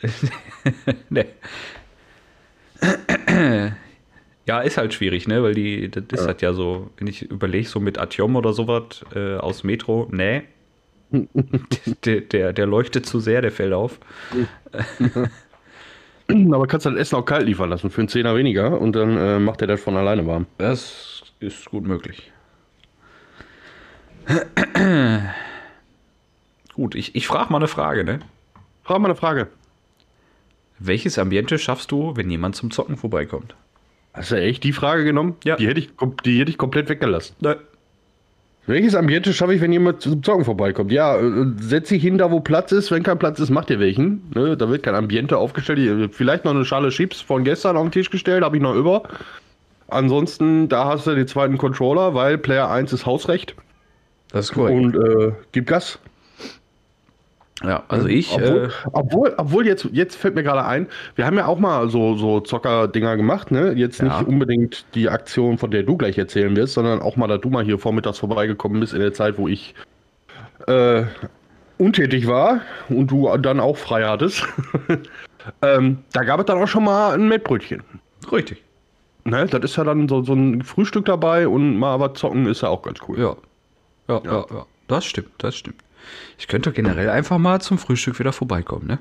nee. 1.08 1.26
Ja, 4.44 4.60
ist 4.60 4.76
halt 4.76 4.92
schwierig, 4.92 5.28
ne? 5.28 5.40
Weil 5.44 5.54
die, 5.54 5.88
das 5.88 6.02
ist 6.10 6.20
ja. 6.22 6.26
halt 6.26 6.42
ja 6.42 6.52
so, 6.52 6.90
wenn 6.96 7.06
ich 7.06 7.22
überlege, 7.22 7.68
so 7.68 7.78
mit 7.78 7.96
Atiom 7.96 8.34
oder 8.34 8.52
sowas 8.52 9.04
äh, 9.14 9.36
aus 9.36 9.62
Metro, 9.62 10.08
nee, 10.10 10.42
der, 12.04 12.20
der, 12.22 12.52
der, 12.52 12.66
leuchtet 12.66 13.06
zu 13.06 13.20
sehr, 13.20 13.42
der 13.42 13.52
fällt 13.52 13.72
auf. 13.72 13.98
Aber 16.28 16.66
kannst 16.66 16.86
das 16.86 16.94
Essen 16.94 17.16
auch 17.16 17.24
kalt 17.24 17.46
liefern 17.46 17.70
lassen, 17.70 17.90
für 17.90 18.00
einen 18.00 18.08
Zehner 18.08 18.34
weniger 18.34 18.80
und 18.80 18.96
dann 18.96 19.16
äh, 19.16 19.38
macht 19.38 19.60
er 19.60 19.66
das 19.66 19.80
von 19.80 19.96
alleine 19.96 20.26
warm. 20.26 20.46
Das 20.58 21.22
ist 21.40 21.66
gut 21.66 21.86
möglich. 21.86 22.32
Gut, 26.74 26.94
ich, 26.94 27.14
ich 27.14 27.26
frage 27.26 27.52
mal 27.52 27.58
eine 27.58 27.68
Frage, 27.68 28.02
ne? 28.02 28.20
Frag 28.82 28.98
mal 29.00 29.08
eine 29.08 29.16
Frage. 29.16 29.48
Welches 30.78 31.18
Ambiente 31.18 31.58
schaffst 31.58 31.92
du, 31.92 32.16
wenn 32.16 32.30
jemand 32.30 32.56
zum 32.56 32.70
Zocken 32.70 32.96
vorbeikommt? 32.96 33.54
Hast 34.14 34.30
du 34.30 34.36
echt 34.36 34.64
die 34.64 34.72
Frage 34.72 35.04
genommen? 35.04 35.36
Ja. 35.44 35.56
Die 35.56 35.66
hätte 35.66 35.80
ich, 35.80 35.90
die 36.24 36.40
hätte 36.40 36.50
ich 36.50 36.58
komplett 36.58 36.88
weggelassen. 36.88 37.36
Ne. 37.40 37.58
Welches 38.66 38.94
Ambiente 38.94 39.32
schaffe 39.32 39.54
ich, 39.54 39.60
wenn 39.60 39.72
jemand 39.72 40.02
zum 40.02 40.22
Zocken 40.22 40.44
vorbeikommt? 40.44 40.92
Ja, 40.92 41.16
äh, 41.16 41.46
setz 41.58 41.88
dich 41.88 42.02
hin, 42.02 42.18
da 42.18 42.30
wo 42.30 42.40
Platz 42.40 42.70
ist. 42.70 42.92
Wenn 42.92 43.02
kein 43.02 43.18
Platz 43.18 43.40
ist, 43.40 43.50
macht 43.50 43.70
ihr 43.70 43.80
welchen. 43.80 44.30
Ne? 44.34 44.56
Da 44.56 44.68
wird 44.68 44.84
kein 44.84 44.94
Ambiente 44.94 45.36
aufgestellt. 45.36 46.14
Vielleicht 46.14 46.44
noch 46.44 46.52
eine 46.52 46.64
Schale 46.64 46.90
Chips 46.90 47.20
von 47.20 47.42
gestern 47.42 47.76
auf 47.76 47.84
den 47.84 47.92
Tisch 47.92 48.10
gestellt, 48.10 48.44
habe 48.44 48.56
ich 48.56 48.62
noch 48.62 48.74
über. 48.74 49.02
Ansonsten, 49.88 50.68
da 50.68 50.86
hast 50.86 51.06
du 51.06 51.14
den 51.14 51.26
zweiten 51.26 51.58
Controller, 51.58 52.14
weil 52.14 52.38
Player 52.38 52.70
1 52.70 52.92
ist 52.92 53.04
Hausrecht. 53.04 53.56
Das 54.30 54.46
ist 54.46 54.52
korrekt. 54.52 54.76
Und 54.76 54.94
äh, 54.94 55.32
gib 55.50 55.66
Gas. 55.66 55.98
Ja, 57.64 57.82
also 57.88 58.06
ich, 58.08 58.32
Obwohl, 58.32 58.64
äh, 58.64 58.88
obwohl, 58.92 59.34
obwohl 59.36 59.66
jetzt, 59.66 59.88
jetzt 59.92 60.16
fällt 60.16 60.34
mir 60.34 60.42
gerade 60.42 60.64
ein, 60.64 60.86
wir 61.14 61.26
haben 61.26 61.36
ja 61.36 61.46
auch 61.46 61.58
mal 61.58 61.88
so, 61.88 62.16
so 62.16 62.40
Zocker-Dinger 62.40 63.16
gemacht, 63.16 63.50
ne? 63.50 63.72
Jetzt 63.72 64.00
Ja. 64.00 64.06
nicht 64.18 64.28
unbedingt 64.28 64.84
die 64.94 65.08
Aktion, 65.08 65.58
von 65.58 65.70
der 65.70 65.82
du 65.82 65.96
gleich 65.96 66.18
erzählen 66.18 66.54
wirst, 66.56 66.74
sondern 66.74 67.00
auch 67.00 67.16
mal, 67.16 67.26
dass 67.28 67.40
du 67.40 67.50
mal 67.50 67.64
hier 67.64 67.78
vormittags 67.78 68.18
vorbeigekommen 68.18 68.80
bist 68.80 68.92
in 68.94 69.00
der 69.00 69.12
Zeit, 69.12 69.38
wo 69.38 69.48
ich 69.48 69.74
äh, 70.66 71.04
untätig 71.78 72.26
war 72.26 72.60
und 72.88 73.10
du 73.10 73.28
dann 73.38 73.60
auch 73.60 73.76
frei 73.76 74.04
hattest. 74.04 74.46
ähm, 75.62 75.98
da 76.12 76.22
gab 76.24 76.40
es 76.40 76.46
dann 76.46 76.58
auch 76.62 76.68
schon 76.68 76.84
mal 76.84 77.14
ein 77.14 77.28
Mettbrötchen. 77.28 77.82
richtig. 78.30 78.62
Ne? 79.24 79.46
Das 79.46 79.62
ist 79.62 79.76
ja 79.76 79.84
dann 79.84 80.08
so, 80.08 80.22
so 80.24 80.32
ein 80.34 80.62
Frühstück 80.62 81.04
dabei 81.04 81.46
und 81.46 81.78
mal 81.78 82.00
was 82.00 82.14
zocken 82.14 82.46
ist 82.46 82.62
ja 82.62 82.68
auch 82.68 82.82
ganz 82.82 82.98
cool. 83.08 83.20
Ja. 83.20 83.36
Ja, 84.08 84.20
ja, 84.24 84.46
ja. 84.50 84.66
Das 84.88 85.04
stimmt, 85.04 85.30
das 85.38 85.54
stimmt. 85.56 85.80
Ich 86.38 86.48
könnte 86.48 86.72
generell 86.72 87.08
einfach 87.10 87.38
mal 87.38 87.60
zum 87.60 87.78
Frühstück 87.78 88.18
wieder 88.18 88.32
vorbeikommen, 88.32 88.86
ne? 88.86 88.98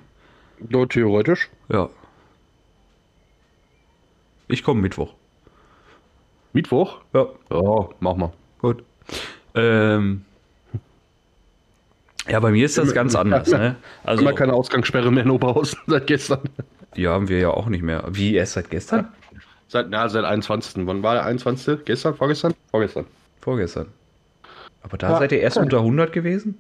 So 0.72 0.86
theoretisch. 0.86 1.50
Ja. 1.70 1.90
Ich 4.48 4.64
komme 4.64 4.82
Mittwoch. 4.82 5.14
Mittwoch? 6.54 7.00
Ja, 7.14 7.28
Ja, 7.50 7.90
mach 8.00 8.16
mal. 8.16 8.34
gut. 8.60 8.84
Ähm, 9.56 10.24
ja, 12.28 12.40
bei 12.40 12.52
mir 12.52 12.66
ist 12.66 12.78
das 12.78 12.94
ganz 12.94 13.16
anders, 13.16 13.50
ne? 13.50 13.76
Also, 14.04 14.22
Immer 14.22 14.34
keine 14.34 14.54
Ausgangssperre 14.54 15.12
mehr 15.12 15.24
in 15.24 15.32
Oberhausen 15.32 15.80
seit 15.88 16.08
gestern. 16.08 16.42
die 16.96 17.08
haben 17.08 17.28
wir 17.30 17.40
ja 17.40 17.50
auch 17.52 17.68
nicht 17.68 17.82
mehr. 17.82 18.04
Wie, 18.10 18.36
erst 18.36 18.54
seit 18.54 18.70
gestern? 18.70 19.08
Seit, 19.68 19.90
na, 19.90 20.10
seit 20.10 20.26
21. 20.26 20.86
Wann 20.86 21.02
war 21.02 21.14
der 21.16 21.26
21.? 21.26 21.86
Gestern? 21.86 22.16
Vorgestern? 22.16 22.54
Vorgestern. 22.72 23.06
Vorgestern. 23.40 23.88
Aber 24.84 24.98
da 24.98 25.12
Ja. 25.12 25.20
seid 25.20 25.32
ihr 25.32 25.40
erst 25.40 25.58
unter 25.58 25.78
100 25.78 26.12
gewesen? 26.12 26.58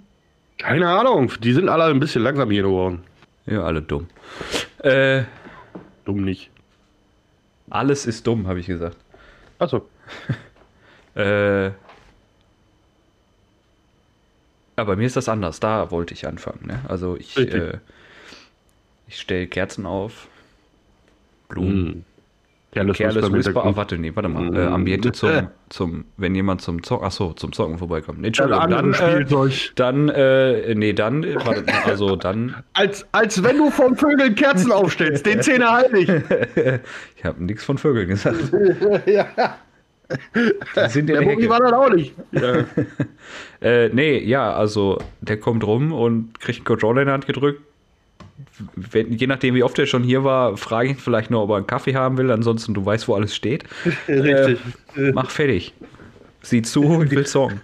Keine 0.61 0.87
Ahnung. 0.89 1.31
Die 1.41 1.53
sind 1.53 1.69
alle 1.69 1.85
ein 1.85 1.99
bisschen 1.99 2.21
langsam 2.23 2.51
hier 2.51 2.61
geworden. 2.63 3.03
Ja, 3.47 3.63
alle 3.63 3.81
dumm. 3.81 4.07
Äh, 4.79 5.23
Dumm 6.05 6.23
nicht. 6.23 6.49
alles 7.69 8.05
ist 8.05 8.25
dumm, 8.27 8.47
habe 8.47 8.59
ich 8.59 8.67
gesagt. 8.67 8.97
Achso. 9.59 9.87
Äh, 11.13 11.65
ja, 11.65 11.73
bei 14.77 14.95
mir 14.95 15.05
ist 15.05 15.17
das 15.17 15.27
anders. 15.27 15.59
Da 15.59 15.91
wollte 15.91 16.13
ich 16.13 16.25
anfangen. 16.25 16.67
Ne? 16.67 16.79
Also 16.87 17.17
ich, 17.17 17.35
äh, 17.37 17.79
ich 19.09 19.19
stelle 19.19 19.47
Kerzen 19.47 19.85
auf, 19.85 20.29
Blumen, 21.49 22.05
Careless, 22.71 22.97
Careless 22.97 23.31
Whisper. 23.31 23.65
Ah, 23.65 23.75
warte, 23.75 23.97
nee, 23.97 24.11
warte 24.15 24.29
mal. 24.29 24.49
Mm. 24.49 24.55
Äh, 24.55 24.65
Ambiente 24.67 25.11
zum, 25.11 25.49
zum, 25.67 26.05
wenn 26.15 26.33
jemand 26.33 26.61
zum 26.61 26.81
Zocken, 26.83 27.05
ach 27.05 27.11
so, 27.11 27.33
zum 27.33 27.51
Zocken 27.51 27.77
vorbeikommt. 27.77 28.21
Nee, 28.21 28.27
Entschuldigung, 28.27 28.69
dann, 28.69 28.93
äh, 28.93 29.11
Spielzeug. 29.11 29.71
dann, 29.75 30.07
äh, 30.07 30.73
nee, 30.73 30.93
dann, 30.93 31.23
äh, 31.23 31.35
warte, 31.35 31.65
also 31.85 32.15
dann, 32.15 32.63
Als, 32.73 33.05
als 33.11 33.43
wenn 33.43 33.57
du 33.57 33.69
von 33.71 33.97
Vögeln 33.97 34.35
Kerzen 34.35 34.71
aufstellst. 34.71 35.25
Den 35.25 35.41
Zähne 35.41 35.69
halt 35.69 35.91
nicht. 35.91 36.09
ich 37.17 37.23
habe 37.25 37.43
nichts 37.43 37.65
von 37.65 37.77
Vögeln 37.77 38.07
gesagt. 38.07 38.37
ja, 39.05 39.27
Die 40.33 40.89
sind 40.89 41.09
in 41.09 41.15
der 41.15 41.21
Boogie 41.23 41.49
war 41.49 41.59
das 41.59 41.73
auch 41.73 41.89
nicht. 41.89 42.15
Ja. 42.31 42.65
Äh, 43.61 43.89
nee, 43.89 44.17
ja, 44.17 44.53
also 44.53 44.97
der 45.19 45.39
kommt 45.39 45.65
rum 45.65 45.91
und 45.91 46.39
kriegt 46.39 46.59
einen 46.59 46.65
Controller 46.65 47.01
in 47.01 47.07
die 47.07 47.13
Hand 47.13 47.27
gedrückt. 47.27 47.61
Wenn, 48.75 49.13
je 49.13 49.27
nachdem, 49.27 49.55
wie 49.55 49.63
oft 49.63 49.77
er 49.79 49.85
schon 49.85 50.03
hier 50.03 50.23
war, 50.23 50.57
frage 50.57 50.89
ich 50.89 50.93
ihn 50.95 50.99
vielleicht 50.99 51.31
nur, 51.31 51.41
ob 51.41 51.49
er 51.51 51.57
einen 51.57 51.67
Kaffee 51.67 51.95
haben 51.95 52.17
will. 52.17 52.31
Ansonsten, 52.31 52.73
du 52.73 52.85
weißt, 52.85 53.07
wo 53.07 53.15
alles 53.15 53.35
steht. 53.35 53.63
Richtig. 54.07 54.59
Äh, 54.95 55.11
mach 55.11 55.29
fertig. 55.29 55.73
Sieh 56.43 56.61
zu 56.61 56.83
und 56.83 57.11
will 57.11 57.25
Song. 57.25 57.59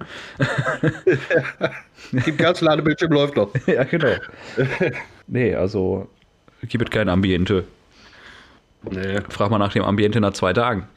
Gib 2.12 2.38
Gas, 2.38 2.62
Ladebildschirm 2.62 3.12
läuft 3.12 3.36
noch. 3.36 3.52
ja, 3.68 3.84
genau. 3.84 4.14
Nee, 5.26 5.56
also 5.56 6.08
gibt 6.62 6.90
es 6.90 6.92
kein 6.92 7.10
Ambiente. 7.10 7.64
Nee. 8.90 9.20
Frag 9.30 9.50
mal 9.50 9.58
nach 9.58 9.74
dem 9.74 9.84
Ambiente 9.84 10.22
nach 10.22 10.34
zwei 10.34 10.54
Tagen. 10.54 10.88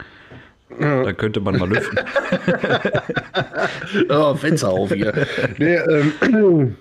Dann 0.78 1.16
könnte 1.16 1.40
man 1.40 1.58
mal 1.58 1.68
lüften. 1.68 1.99
Oh, 4.08 4.34
Fenster 4.34 4.68
auf 4.68 4.92
hier. 4.92 5.26
Nee, 5.58 5.75
ähm, 5.75 6.76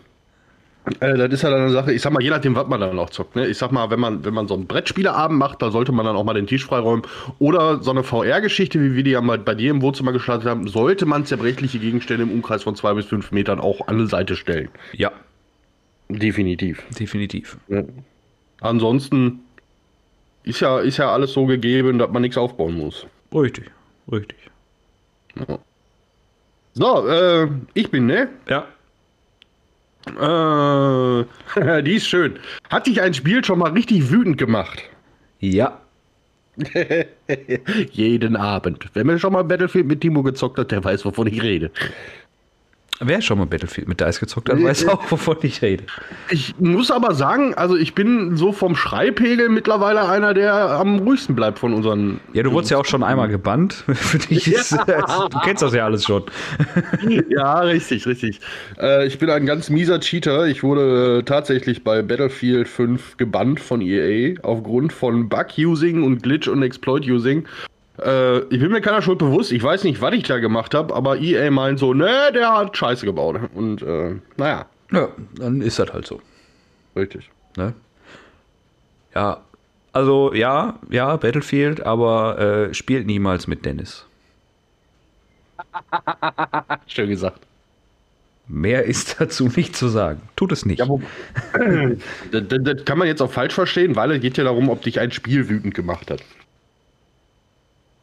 äh, 1.00 1.17
das 1.17 1.33
ist 1.33 1.41
ja 1.43 1.50
dann 1.50 1.62
eine 1.62 1.71
Sache, 1.71 1.93
ich 1.93 2.01
sag 2.01 2.12
mal, 2.13 2.21
je 2.24 2.29
nachdem, 2.29 2.55
was 2.55 2.67
man 2.67 2.79
dann 2.79 2.98
auch 2.98 3.09
zockt. 3.09 3.36
Ne? 3.36 3.48
Ich 3.48 3.57
sag 3.57 3.71
mal, 3.71 3.89
wenn 3.89 4.00
man, 4.00 4.25
wenn 4.25 4.33
man 4.33 4.48
so 4.48 4.53
einen 4.53 4.67
Brettspieleabend 4.67 5.38
macht, 5.38 5.62
da 5.62 5.71
sollte 5.71 5.91
man 5.91 6.05
dann 6.05 6.15
auch 6.15 6.24
mal 6.24 6.33
den 6.33 6.48
Tisch 6.48 6.65
freiräumen. 6.65 7.03
Oder 7.39 7.81
so 7.83 7.91
eine 7.91 8.03
VR-Geschichte, 8.03 8.81
wie 8.81 8.95
wir 8.95 9.03
die 9.03 9.12
ja 9.12 9.21
mal 9.21 9.38
bei 9.38 9.55
dir 9.55 9.71
im 9.71 9.81
Wohnzimmer 9.81 10.12
gestartet 10.12 10.48
haben, 10.48 10.67
sollte 10.67 11.05
man 11.05 11.25
zerbrechliche 11.25 11.79
Gegenstände 11.79 12.24
im 12.24 12.31
Umkreis 12.31 12.63
von 12.63 12.75
zwei 12.75 12.93
bis 12.93 13.05
fünf 13.05 13.31
Metern 13.31 13.59
auch 13.59 13.88
an 13.88 13.98
die 14.00 14.07
Seite 14.07 14.36
stellen. 14.36 14.69
Ja, 14.93 15.12
Definitiv. 16.09 16.83
definitiv. 17.00 17.57
Ne? 17.67 17.88
Ansonsten 18.62 19.41
ist 20.43 20.59
ja, 20.59 20.79
ist 20.79 20.98
ja 20.98 21.12
alles 21.12 21.33
so 21.33 21.45
gegeben, 21.45 22.00
dass 22.00 22.09
man 22.09 22.24
nichts 22.24 22.38
aufbauen 22.38 22.75
muss. 22.75 23.05
Richtig, 23.33 23.69
richtig. 24.12 24.38
So, 26.74 27.07
äh, 27.07 27.48
ich 27.75 27.91
bin, 27.91 28.07
ne? 28.07 28.29
Ja. 28.50 28.67
Äh, 30.17 31.81
die 31.83 31.95
ist 31.95 32.07
schön. 32.07 32.39
Hat 32.69 32.87
dich 32.87 33.01
ein 33.01 33.13
Spiel 33.13 33.43
schon 33.43 33.59
mal 33.59 33.71
richtig 33.71 34.09
wütend 34.11 34.37
gemacht? 34.37 34.83
Ja. 35.39 35.79
Jeden 37.91 38.35
Abend. 38.35 38.85
Wer 38.93 39.05
mir 39.05 39.19
schon 39.19 39.33
mal 39.33 39.43
Battlefield 39.43 39.87
mit 39.87 40.01
Timo 40.01 40.23
gezockt 40.23 40.59
hat, 40.59 40.71
der 40.71 40.83
weiß, 40.83 41.05
wovon 41.05 41.27
ich 41.27 41.41
rede. 41.41 41.71
Wer 43.01 43.21
schon 43.21 43.37
mal 43.37 43.45
Battlefield 43.45 43.87
mit 43.87 44.01
Dice 44.01 44.19
gezockt 44.19 44.49
hat, 44.49 44.61
weiß 44.61 44.87
auch, 44.89 45.09
wovon 45.09 45.37
ich 45.43 45.61
rede. 45.61 45.85
Ich 46.29 46.55
muss 46.59 46.91
aber 46.91 47.13
sagen, 47.13 47.53
also 47.53 47.77
ich 47.77 47.95
bin 47.95 48.35
so 48.35 48.51
vom 48.51 48.75
Schreipegel 48.75 49.47
mittlerweile 49.47 50.09
einer, 50.09 50.33
der 50.33 50.53
am 50.53 50.99
ruhigsten 50.99 51.33
bleibt 51.33 51.59
von 51.59 51.73
unseren. 51.73 52.19
Ja, 52.33 52.43
du 52.43 52.51
wurdest 52.51 52.71
ja 52.71 52.77
auch 52.77 52.85
schon 52.85 53.03
einmal 53.03 53.29
gebannt. 53.29 53.73
Für 53.87 54.17
dich 54.17 54.51
ist, 54.51 54.73
du 54.73 55.39
kennst 55.43 55.63
das 55.63 55.73
ja 55.73 55.85
alles 55.85 56.03
schon. 56.03 56.23
ja, 57.29 57.59
richtig, 57.59 58.05
richtig. 58.05 58.41
Äh, 58.77 59.07
ich 59.07 59.17
bin 59.17 59.29
ein 59.29 59.45
ganz 59.45 59.69
mieser 59.69 60.01
Cheater. 60.01 60.47
Ich 60.47 60.61
wurde 60.61 61.19
äh, 61.19 61.23
tatsächlich 61.23 61.85
bei 61.85 62.01
Battlefield 62.01 62.67
5 62.67 63.15
gebannt 63.15 63.61
von 63.61 63.79
EA 63.79 64.35
aufgrund 64.43 64.91
von 64.91 65.29
Bug-Using 65.29 66.03
und 66.03 66.21
Glitch- 66.21 66.49
und 66.49 66.63
Exploit-Using. 66.63 67.47
Äh, 68.03 68.39
ich 68.53 68.59
bin 68.59 68.71
mir 68.71 68.81
keiner 68.81 69.01
Schuld 69.01 69.19
bewusst. 69.19 69.51
Ich 69.51 69.61
weiß 69.63 69.83
nicht, 69.83 70.01
was 70.01 70.13
ich 70.13 70.23
da 70.23 70.39
gemacht 70.39 70.73
habe, 70.73 70.95
aber 70.95 71.17
EA 71.19 71.49
meint 71.51 71.79
so, 71.79 71.93
ne, 71.93 72.31
der 72.33 72.53
hat 72.53 72.75
Scheiße 72.77 73.05
gebaut. 73.05 73.39
Und 73.53 73.81
äh, 73.81 74.15
naja, 74.37 74.65
Ja, 74.91 75.09
dann 75.35 75.61
ist 75.61 75.79
das 75.79 75.91
halt 75.93 76.05
so. 76.07 76.21
richtig. 76.95 77.29
Ne? 77.57 77.73
Ja, 79.15 79.41
also 79.91 80.33
ja, 80.33 80.79
ja, 80.89 81.15
Battlefield, 81.17 81.81
aber 81.85 82.39
äh, 82.69 82.73
spielt 82.73 83.07
niemals 83.07 83.47
mit 83.47 83.65
Dennis. 83.65 84.05
Schön 86.87 87.09
gesagt. 87.09 87.39
Mehr 88.47 88.85
ist 88.85 89.15
dazu 89.19 89.47
nicht 89.55 89.75
zu 89.75 89.87
sagen. 89.89 90.21
Tut 90.35 90.51
es 90.51 90.65
nicht. 90.65 90.79
Ja, 90.79 90.85
das, 92.31 92.43
das, 92.47 92.59
das 92.63 92.85
kann 92.85 92.97
man 92.97 93.07
jetzt 93.07 93.21
auch 93.21 93.31
falsch 93.31 93.53
verstehen, 93.53 93.95
weil 93.95 94.11
es 94.11 94.21
geht 94.21 94.37
ja 94.37 94.43
darum, 94.43 94.69
ob 94.69 94.81
dich 94.81 94.99
ein 94.99 95.11
Spiel 95.11 95.49
wütend 95.49 95.75
gemacht 95.75 96.09
hat. 96.11 96.23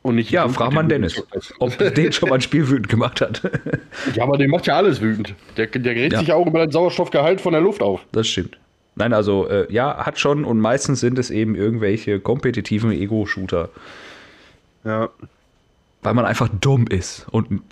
Und 0.06 0.14
nicht 0.14 0.30
Ja, 0.30 0.48
frag 0.48 0.72
mal 0.72 0.84
Dennis, 0.84 1.20
ob 1.58 1.76
den 1.94 2.12
schon 2.12 2.28
mal 2.28 2.36
ein 2.36 2.40
Spiel 2.40 2.68
wütend 2.68 2.88
gemacht 2.88 3.20
hat. 3.20 3.42
Ja, 4.14 4.22
aber 4.22 4.38
der 4.38 4.46
macht 4.48 4.66
ja 4.68 4.76
alles 4.76 5.00
wütend. 5.00 5.34
Der, 5.56 5.66
der 5.66 5.94
regt 5.96 6.12
Ja. 6.12 6.20
sich 6.20 6.32
auch 6.32 6.46
über 6.46 6.60
den 6.60 6.70
Sauerstoffgehalt 6.70 7.40
von 7.40 7.52
der 7.52 7.60
Luft 7.60 7.82
auf. 7.82 8.00
Das 8.12 8.28
stimmt. 8.28 8.56
Nein, 8.94 9.12
also 9.12 9.48
äh, 9.48 9.66
ja, 9.72 10.06
hat 10.06 10.18
schon 10.20 10.44
und 10.44 10.60
meistens 10.60 11.00
sind 11.00 11.18
es 11.18 11.30
eben 11.30 11.56
irgendwelche 11.56 12.20
kompetitiven 12.20 12.92
Ego-Shooter, 12.92 13.68
Ja. 14.84 15.08
weil 16.02 16.14
man 16.14 16.24
einfach 16.24 16.48
dumm 16.60 16.86
ist 16.86 17.26
und 17.32 17.62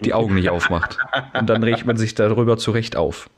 die 0.00 0.14
Augen 0.14 0.34
nicht 0.34 0.50
aufmacht. 0.50 0.98
Und 1.38 1.48
dann 1.48 1.62
regt 1.62 1.86
man 1.86 1.96
sich 1.96 2.14
darüber 2.14 2.56
zurecht 2.58 2.96
auf. 2.96 3.30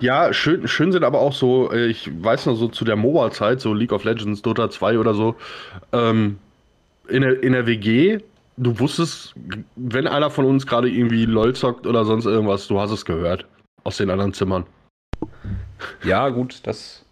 Ja, 0.00 0.32
schön, 0.32 0.68
schön 0.68 0.92
sind 0.92 1.04
aber 1.04 1.18
auch 1.20 1.32
so, 1.32 1.72
äh, 1.72 1.86
ich 1.86 2.10
weiß 2.22 2.46
noch 2.46 2.54
so 2.54 2.68
zu 2.68 2.84
der 2.84 2.96
MOBA-Zeit, 2.96 3.60
so 3.60 3.74
League 3.74 3.92
of 3.92 4.04
Legends, 4.04 4.40
Dota 4.42 4.70
2 4.70 4.98
oder 4.98 5.14
so, 5.14 5.34
ähm, 5.92 6.38
in, 7.08 7.22
der, 7.22 7.42
in 7.42 7.52
der 7.52 7.66
WG 7.66 8.20
du 8.56 8.78
wusstest, 8.78 9.34
wenn 9.76 10.06
einer 10.06 10.30
von 10.30 10.44
uns 10.44 10.66
gerade 10.66 10.88
irgendwie 10.88 11.26
LOL 11.26 11.54
zockt 11.54 11.86
oder 11.86 12.04
sonst 12.04 12.26
irgendwas, 12.26 12.66
du 12.66 12.80
hast 12.80 12.90
es 12.90 13.04
gehört. 13.04 13.46
Aus 13.84 13.98
den 13.98 14.10
anderen 14.10 14.32
Zimmern. 14.32 14.64
Ja, 16.02 16.28
gut, 16.30 16.60
das. 16.64 17.04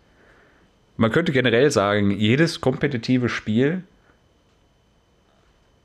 Man 0.96 1.10
könnte 1.10 1.32
generell 1.32 1.70
sagen, 1.70 2.10
jedes 2.10 2.60
kompetitive 2.60 3.28
Spiel 3.28 3.84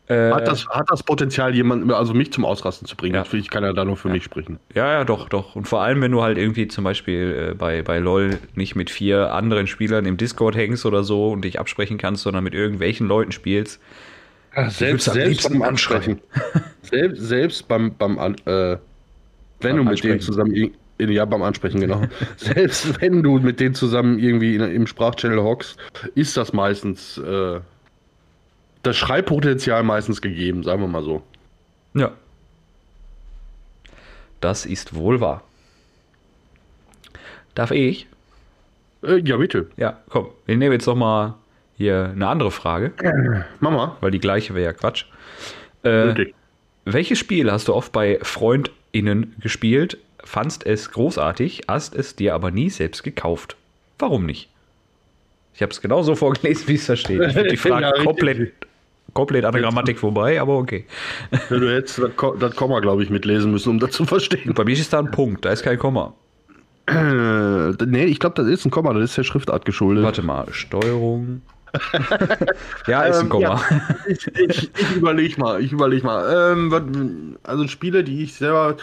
äh, 0.10 0.32
hat, 0.32 0.48
das, 0.48 0.68
hat 0.68 0.88
das 0.90 1.04
Potenzial, 1.04 1.54
jemanden, 1.54 1.92
also 1.92 2.16
mich 2.16 2.34
zum 2.34 2.44
Ausrasten 2.44 2.88
zu 2.88 2.96
bringen. 2.96 3.14
Ja. 3.14 3.24
Ich 3.32 3.50
kann 3.52 3.64
ja 3.64 3.74
da 3.74 3.86
nur 3.86 3.96
für 3.96 4.08
ja. 4.08 4.16
mich 4.16 4.24
sprechen. 4.24 4.60
Ja, 4.74 4.92
ja, 4.92 5.04
doch, 5.04 5.30
doch. 5.30 5.56
Und 5.56 5.68
vor 5.68 5.82
allem, 5.82 6.02
wenn 6.02 6.12
du 6.12 6.24
halt 6.24 6.40
irgendwie 6.40 6.68
zum 6.68 6.84
Beispiel 6.84 7.52
äh, 7.52 7.54
bei, 7.54 7.84
bei 7.84 8.00
LOL 8.00 8.40
nicht 8.56 8.76
mit 8.76 8.90
vier 8.90 9.34
anderen 9.34 9.68
Spielern 9.68 10.06
im 10.06 10.18
Discord 10.18 10.56
hängst 10.56 10.88
oder 10.88 11.04
so 11.04 11.32
und 11.32 11.46
dich 11.46 11.60
absprechen 11.60 12.00
kannst, 12.00 12.24
sondern 12.24 12.44
mit 12.44 12.56
irgendwelchen 12.56 13.08
Leuten 13.08 13.32
spielst. 13.32 13.80
Ja, 14.56 14.72
selbst, 14.72 15.06
selbst 15.06 15.48
beim 15.48 15.62
Ansprechen. 15.62 16.20
selbst, 16.82 17.22
selbst 17.22 17.68
beim, 17.68 17.94
beim 17.96 18.18
äh, 18.18 18.78
wenn 19.62 19.76
beim 19.76 19.78
du 19.78 19.84
mit 19.92 20.04
denen 20.04 20.20
zusammen 20.22 20.72
ja, 20.98 21.24
beim 21.24 21.44
Ansprechen, 21.44 21.80
genau. 21.80 22.02
Selbst 22.36 23.00
wenn 23.00 23.24
du 23.24 23.40
mit 23.40 23.62
denen 23.62 23.74
zusammen 23.74 24.20
irgendwie 24.20 24.56
in, 24.56 24.62
im 24.62 24.86
Sprachchannel 24.86 25.42
hockst, 25.42 25.78
ist 26.16 26.36
das 26.36 26.52
meistens 26.52 27.18
äh, 27.18 27.62
das 28.84 28.98
Schreibpotenzial 28.98 29.84
meistens 29.84 30.22
gegeben, 30.22 30.64
sagen 30.64 30.82
wir 30.82 30.88
mal 30.88 31.04
so. 31.04 31.22
Ja. 31.94 32.12
Das 34.42 34.66
ist 34.66 34.96
wohl 34.96 35.20
wahr. 35.20 35.44
Darf 37.56 37.72
ich? 37.72 38.08
Äh, 39.04 39.18
ja, 39.18 39.38
bitte. 39.38 39.68
Ja, 39.78 40.00
komm. 40.10 40.28
Wir 40.46 40.56
nehmen 40.58 40.74
jetzt 40.74 40.86
noch 40.86 40.96
mal 40.96 41.36
hier 41.78 42.12
eine 42.14 42.28
andere 42.28 42.52
Frage. 42.52 42.94
Äh, 43.04 43.44
Mama. 43.60 43.98
Weil 44.02 44.12
die 44.12 44.20
gleiche 44.20 44.54
wäre 44.54 44.66
ja 44.66 44.74
Quatsch. 44.74 45.06
Äh, 45.84 46.28
welches 46.86 47.20
Spiel 47.20 47.52
hast 47.52 47.68
du 47.68 47.74
oft 47.74 47.92
bei 47.92 48.20
FreundInnen 48.22 49.36
gespielt, 49.40 49.98
fandst 50.24 50.66
es 50.66 50.92
großartig, 50.92 51.64
hast 51.68 51.96
es 51.96 52.16
dir 52.16 52.34
aber 52.34 52.52
nie 52.52 52.70
selbst 52.70 53.04
gekauft? 53.04 53.56
Warum 53.98 54.26
nicht? 54.26 54.50
Ich 55.54 55.62
habe 55.62 55.72
es 55.72 55.82
genauso 55.82 56.16
vorgelesen, 56.16 56.68
wie 56.68 56.76
es 56.76 56.86
da 56.86 56.96
steht. 56.96 57.22
Ich 57.22 57.34
finde 57.34 57.50
die 57.50 57.58
Frage 57.58 57.86
ja, 57.86 58.04
komplett, 58.04 58.54
komplett 59.14 59.46
an 59.46 59.54
der 59.54 59.62
Grammatik 59.62 60.00
vorbei, 60.00 60.40
aber 60.40 60.58
okay. 60.58 60.86
Du 61.50 61.70
hättest 61.70 62.02
das 62.40 62.56
Komma, 62.56 62.80
glaube 62.80 63.04
ich, 63.04 63.10
mitlesen 63.10 63.52
müssen, 63.52 63.70
um 63.70 63.80
das 63.80 63.92
zu 63.92 64.06
verstehen. 64.06 64.54
Bei 64.54 64.64
mir 64.64 64.74
ist 64.74 64.94
da 64.94 65.00
ein 65.00 65.12
Punkt, 65.12 65.46
da 65.46 65.52
ist 65.52 65.64
kein 65.64 65.78
Komma. 65.78 66.14
Äh, 66.88 67.86
nee, 67.86 68.06
ich 68.06 68.20
glaube, 68.20 68.36
das 68.36 68.48
ist 68.48 68.66
ein 68.66 68.72
Komma, 68.72 68.94
das 68.94 69.04
ist 69.04 69.18
der 69.18 69.24
Schriftart 69.24 69.66
geschuldet. 69.66 70.04
Warte 70.04 70.22
mal, 70.24 70.48
Steuerung. 70.52 71.42
ja, 72.88 73.04
ist 73.04 73.18
ein 73.18 73.26
ähm, 73.26 73.30
Komma. 73.30 73.62
Ja, 73.70 73.82
ich, 74.08 74.28
ich, 74.28 74.72
ich 74.76 74.96
überlege 74.96 75.40
mal, 75.40 75.62
ich 75.62 75.72
überlege 75.72 76.06
mal. 76.06 76.54
Ähm, 76.54 77.38
also 77.44 77.68
Spiele, 77.68 78.04
die 78.04 78.24
ich 78.24 78.34
selber 78.34 78.78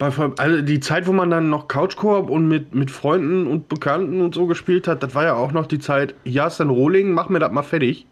also 0.00 0.62
die 0.62 0.80
Zeit, 0.80 1.06
wo 1.06 1.12
man 1.12 1.30
dann 1.30 1.50
noch 1.50 1.68
Couchkorb 1.68 2.30
und 2.30 2.48
mit, 2.48 2.74
mit 2.74 2.90
Freunden 2.90 3.46
und 3.46 3.68
Bekannten 3.68 4.22
und 4.22 4.34
so 4.34 4.46
gespielt 4.46 4.88
hat, 4.88 5.02
das 5.02 5.14
war 5.14 5.24
ja 5.24 5.34
auch 5.34 5.52
noch 5.52 5.66
die 5.66 5.78
Zeit, 5.78 6.14
ja, 6.24 6.46
ist 6.46 6.58
dann 6.58 6.70
Rolling, 6.70 7.12
mach 7.12 7.28
mir 7.28 7.38
das 7.38 7.52
mal 7.52 7.62
fertig. 7.62 8.06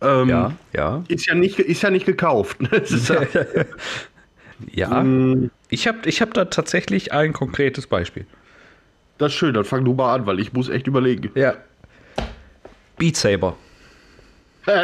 Ähm, 0.00 0.28
ja, 0.28 0.52
ja. 0.74 1.04
Ist 1.08 1.26
ja 1.26 1.34
nicht, 1.34 1.58
ist 1.58 1.82
ja 1.82 1.90
nicht 1.90 2.06
gekauft. 2.06 2.58
ja, 4.72 5.02
mm. 5.02 5.50
ich 5.68 5.88
habe 5.88 5.98
ich 6.04 6.20
hab 6.20 6.34
da 6.34 6.46
tatsächlich 6.46 7.12
ein 7.12 7.32
konkretes 7.32 7.86
Beispiel. 7.86 8.26
Das 9.18 9.32
ist 9.32 9.38
schön, 9.38 9.54
dann 9.54 9.64
fang 9.64 9.84
du 9.84 9.94
mal 9.94 10.14
an, 10.14 10.26
weil 10.26 10.40
ich 10.40 10.52
muss 10.52 10.68
echt 10.68 10.86
überlegen. 10.86 11.30
Ja. 11.34 11.54
Beat 12.98 13.16
Saber. 13.16 13.56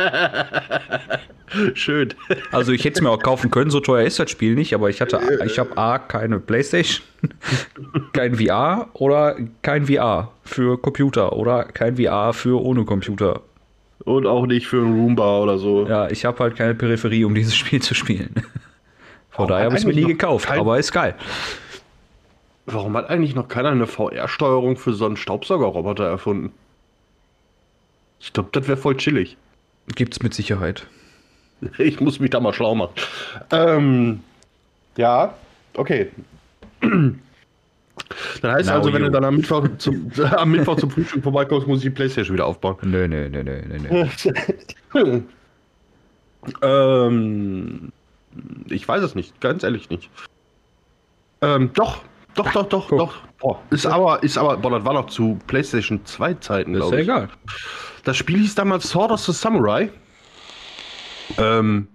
Schön. 1.75 2.15
Also 2.51 2.73
ich 2.73 2.85
hätte 2.85 2.95
es 2.95 3.03
mir 3.03 3.11
auch 3.11 3.23
kaufen 3.23 3.51
können, 3.51 3.71
so 3.71 3.81
teuer 3.81 4.07
ist 4.07 4.19
das 4.19 4.31
Spiel 4.31 4.55
nicht, 4.55 4.75
aber 4.75 4.91
ich 4.91 5.01
hatte, 5.01 5.21
ich 5.45 5.59
habe 5.59 5.77
A, 5.77 5.99
keine 5.99 6.39
Playstation, 6.39 7.05
kein 8.13 8.37
VR 8.37 8.89
oder 8.95 9.37
kein 9.63 9.87
VR 9.87 10.31
für 10.45 10.81
Computer 10.81 11.33
oder 11.33 11.65
kein 11.65 11.97
VR 11.97 12.33
für 12.33 12.63
ohne 12.63 12.85
Computer. 12.85 13.43
Und 14.05 14.27
auch 14.27 14.47
nicht 14.47 14.67
für 14.67 14.79
ein 14.79 14.93
Roomba 14.93 15.39
oder 15.39 15.59
so. 15.59 15.87
Ja, 15.87 16.09
ich 16.11 16.25
habe 16.25 16.39
halt 16.41 16.57
keine 16.57 16.75
Peripherie, 16.75 17.25
um 17.25 17.35
dieses 17.35 17.55
Spiel 17.55 17.81
zu 17.81 17.95
spielen. 17.95 18.35
Von 19.31 19.49
daher 19.49 19.67
habe 19.67 19.75
ich 19.75 19.83
es 19.83 19.87
mir 19.87 19.95
nie 19.95 20.05
gekauft, 20.05 20.47
kein... 20.47 20.61
aber 20.61 20.79
ist 20.79 20.93
geil. 20.93 21.15
Warum 22.67 22.97
hat 22.97 23.09
eigentlich 23.09 23.35
noch 23.35 23.49
keiner 23.49 23.71
eine 23.71 23.87
VR-Steuerung 23.87 24.77
für 24.77 24.93
so 24.93 25.07
einen 25.07 25.17
Staubsaugerroboter 25.17 26.05
erfunden? 26.05 26.53
Ich 28.21 28.33
glaube, 28.33 28.51
das 28.53 28.69
wäre 28.69 28.77
voll 28.77 28.97
chillig. 28.97 29.37
Gibt's 29.95 30.23
mit 30.23 30.35
Sicherheit. 30.35 30.87
Ich 31.79 32.01
muss 32.01 32.19
mich 32.19 32.31
da 32.31 32.41
mal 32.41 32.53
schlau 32.53 32.75
machen. 32.75 32.93
Ähm, 33.53 34.21
ja, 34.97 35.33
okay. 35.75 36.11
Dann 38.41 38.53
heißt 38.53 38.69
Now 38.69 38.77
also, 38.77 38.93
wenn 38.93 39.03
you. 39.03 39.09
du 39.09 39.13
dann 39.13 39.25
am 39.25 39.37
Mittwoch, 39.37 39.69
zum, 39.79 40.11
am 40.37 40.51
Mittwoch 40.51 40.77
zum 40.77 40.91
Frühstück 40.91 41.23
vorbeikommst, 41.23 41.67
muss 41.67 41.79
ich 41.79 41.85
die 41.85 41.91
Playstation 41.91 42.35
wieder 42.35 42.47
aufbauen. 42.47 42.77
Nö, 42.83 43.07
nö, 43.07 43.29
nö, 43.29 43.43
nö, 43.43 43.63
nö. 43.67 44.07
nö. 44.95 45.21
ähm, 46.63 47.93
ich 48.69 48.87
weiß 48.87 49.03
es 49.03 49.15
nicht, 49.15 49.41
ganz 49.41 49.63
ehrlich 49.63 49.91
nicht. 49.91 50.11
Ähm, 51.43 51.71
doch, 51.75 52.03
doch, 52.35 52.51
doch, 52.53 52.69
doch, 52.69 52.89
Guck. 52.89 52.99
doch. 52.99 53.15
Boah, 53.39 53.61
ist 53.71 53.87
aber, 53.87 54.23
ist 54.23 54.39
aber, 54.39 54.57
boah, 54.57 54.71
das 54.71 54.85
war 54.85 54.95
noch 54.95 55.07
zu 55.07 55.39
PlayStation 55.49 56.05
2 56.05 56.35
Zeiten, 56.35 56.73
glaube 56.75 56.95
ich. 56.95 57.03
Ist 57.03 57.09
ja 57.09 57.17
egal. 57.17 57.29
Das 58.05 58.17
Spiel 58.17 58.39
hieß 58.39 58.55
damals 58.55 58.89
Sword 58.89 59.11
of 59.11 59.21
the 59.21 59.33
Samurai. 59.33 59.91
Ähm, 61.39 61.89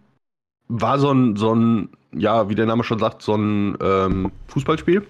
war 0.68 1.00
so 1.00 1.12
ein, 1.12 1.36
so 1.38 1.56
ein, 1.56 1.90
ja, 2.20 2.50
wie 2.50 2.56
der 2.56 2.66
Name 2.66 2.84
schon 2.84 3.00
sagt, 3.00 3.22
so 3.22 3.36
ein 3.36 3.78
ähm, 3.82 4.32
Fußballspiel. 4.48 5.06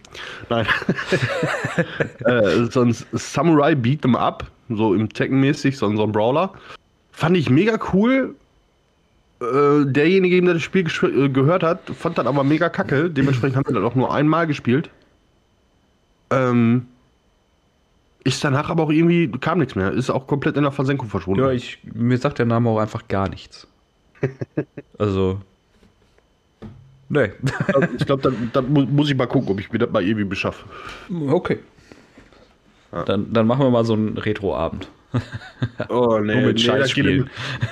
Nein. 0.50 0.68
äh, 2.26 2.66
so 2.70 2.82
ein 2.82 2.96
Samurai 3.14 3.74
Beat'em 3.74 4.16
Up, 4.16 4.46
so 4.70 4.94
im 4.94 5.10
Tekken-mäßig, 5.10 5.78
so, 5.78 5.94
so 5.96 6.04
ein 6.04 6.12
Brawler. 6.12 6.54
Fand 7.12 7.38
ich 7.38 7.50
mega 7.50 7.80
cool. 7.94 8.36
Äh, 9.40 9.86
derjenige, 9.86 10.42
der 10.42 10.56
das 10.56 10.64
Spiel 10.64 10.88
äh, 10.88 11.30
gehört 11.30 11.64
hat, 11.64 11.82
fand 11.90 12.18
das 12.18 12.26
aber 12.26 12.44
mega 12.44 12.70
kacke. 12.70 13.10
Dementsprechend 13.10 13.58
haben 13.58 13.68
wir 13.68 13.82
das 13.82 13.92
auch 13.92 13.96
nur 13.96 14.14
einmal 14.14 14.48
gespielt. 14.48 14.90
Ähm, 16.32 16.88
ist 18.24 18.44
danach 18.44 18.70
aber 18.70 18.84
auch 18.84 18.90
irgendwie, 18.90 19.32
kam 19.40 19.60
nichts 19.60 19.76
mehr. 19.76 19.92
Ist 19.92 20.10
auch 20.10 20.28
komplett 20.28 20.58
in 20.58 20.64
der 20.64 20.72
Versenkung 20.72 21.08
verschwunden. 21.08 21.42
Ja, 21.42 21.52
ich, 21.52 21.80
mir 21.84 22.18
sagt 22.18 22.40
der 22.40 22.46
Name 22.46 22.70
auch 22.70 22.80
einfach 22.80 23.08
gar 23.08 23.30
nichts. 23.30 23.68
also. 24.98 25.40
Nee. 27.10 27.32
ich 27.98 28.06
glaube, 28.06 28.22
dann, 28.24 28.50
dann, 28.54 28.72
muss 28.72 29.10
ich 29.10 29.16
mal 29.16 29.28
gucken, 29.28 29.50
ob 29.50 29.60
ich 29.60 29.72
mir 29.72 29.80
das 29.80 29.90
mal 29.90 30.04
irgendwie 30.04 30.26
beschaffe. 30.26 30.66
Okay. 31.30 31.60
Ja. 32.92 33.04
Dann, 33.04 33.32
dann 33.32 33.48
machen 33.48 33.62
wir 33.62 33.70
mal 33.70 33.86
so 33.86 33.94
einen 33.94 34.18
Retro-Abend. 34.18 34.90
Oh, 35.90 36.20
nee, 36.20 36.36
Nur 36.42 36.48
mit 36.48 36.58
nee 36.58 36.68
das, 36.68 36.94
geht 36.94 37.06
immer, 37.06 37.26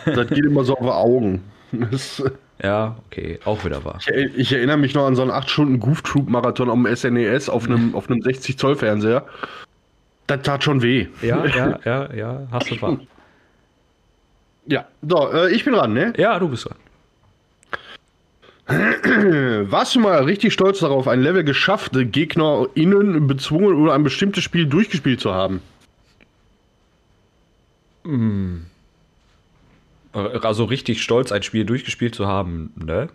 das 0.05 0.27
geht 0.27 0.45
immer 0.45 0.63
so 0.63 0.77
auf 0.77 0.87
Augen. 0.87 1.43
Das, 1.71 2.23
ja, 2.63 2.95
okay, 3.07 3.39
auch 3.43 3.65
wieder 3.65 3.83
wahr. 3.83 3.99
Ich, 3.99 4.37
ich, 4.37 4.53
erinnere 4.53 4.77
mich 4.77 4.93
noch 4.93 5.05
an 5.05 5.15
so 5.15 5.21
einen 5.21 5.31
8-Stunden-Goof-Troop-Marathon 5.31 6.69
am 6.69 6.87
SNES 6.95 7.49
auf 7.49 7.65
einem, 7.65 7.93
auf 7.95 8.09
einem 8.09 8.21
60-Zoll-Fernseher. 8.21 9.25
Das 10.27 10.41
tat 10.41 10.63
schon 10.63 10.81
weh. 10.81 11.07
Ja, 11.21 11.45
ja, 11.45 11.79
ja, 11.83 12.13
ja, 12.13 12.47
hast 12.51 12.71
du 12.71 12.81
wahr. 12.81 12.99
Ja, 14.67 14.87
so, 15.07 15.31
äh, 15.31 15.53
ich 15.53 15.63
bin 15.63 15.75
dran, 15.75 15.93
ne? 15.93 16.11
Ja, 16.17 16.39
du 16.39 16.49
bist 16.49 16.65
dran. 16.65 16.77
Warst 18.67 19.95
du 19.95 19.99
mal 19.99 20.23
richtig 20.23 20.53
stolz 20.53 20.79
darauf, 20.79 21.07
ein 21.07 21.21
Level 21.21 21.43
geschafft, 21.43 21.91
GegnerInnen 21.93 23.27
bezwungen 23.27 23.75
oder 23.75 23.93
ein 23.93 24.03
bestimmtes 24.03 24.43
Spiel 24.43 24.65
durchgespielt 24.65 25.19
zu 25.19 25.33
haben? 25.33 25.61
Hm. 28.03 28.65
Also 30.13 30.63
richtig 30.63 31.03
stolz, 31.03 31.31
ein 31.31 31.43
Spiel 31.43 31.65
durchgespielt 31.65 32.15
zu 32.15 32.25
haben, 32.25 32.73
ne? 32.75 33.09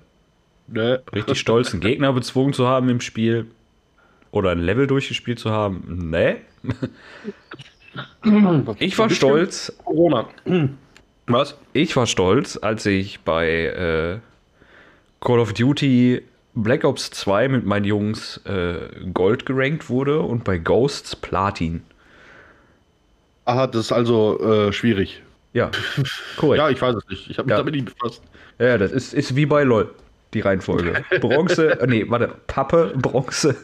Ne. 0.69 1.03
Richtig 1.13 1.41
stolz, 1.41 1.73
einen 1.73 1.81
Gegner 1.81 2.13
bezwungen 2.13 2.53
zu 2.53 2.69
haben 2.69 2.89
im 2.89 3.01
Spiel 3.01 3.47
oder 4.31 4.51
ein 4.51 4.61
Level 4.61 4.87
durchgespielt 4.87 5.41
zu 5.41 5.51
haben, 5.51 6.11
ne? 6.11 6.37
ich 8.79 8.99
war 8.99 9.11
stolz. 9.11 9.73
Corona. 9.85 10.29
Was? 11.27 11.57
Ich 11.73 11.97
war 11.97 12.07
stolz, 12.07 12.59
als 12.61 12.87
ich 12.87 13.21
bei 13.21 13.49
äh, 13.49 14.19
Call 15.21 15.39
of 15.39 15.53
Duty 15.53 16.23
Black 16.55 16.85
Ops 16.85 17.11
2 17.11 17.49
mit 17.49 17.67
meinen 17.67 17.85
Jungs 17.85 18.39
äh, 18.45 18.89
Gold 19.13 19.47
gerankt 19.47 19.89
wurde 19.89 20.21
und 20.21 20.45
bei 20.45 20.59
Ghosts 20.59 21.15
Platin. 21.15 21.83
Aha, 23.45 23.67
das 23.67 23.87
ist 23.87 23.93
also 23.93 24.41
äh, 24.41 24.73
schwierig. 24.73 25.23
Ja, 25.53 25.71
korrekt. 26.37 26.59
ja, 26.59 26.71
ich 26.71 26.81
weiß 26.81 26.97
es 26.97 27.09
nicht. 27.09 27.31
Ich 27.31 27.39
habe 27.39 27.47
mich 27.47 27.53
ja. 27.53 27.59
damit 27.59 27.75
nicht 27.75 27.87
befasst. 27.87 28.23
Ja, 28.59 28.79
das 28.79 28.93
ist, 28.93 29.15
ist 29.15 29.35
wie 29.35 29.47
bei 29.47 29.65
LOL, 29.65 29.93
die 30.35 30.41
Reihenfolge. 30.41 31.05
Bronze, 31.21 31.81
äh, 31.81 31.87
nee, 31.87 32.05
warte, 32.09 32.35
Pappe, 32.47 32.93
Bronze, 32.97 33.57